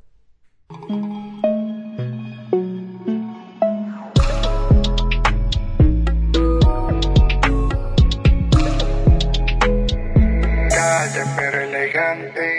[10.71, 12.58] Calle pero elegante.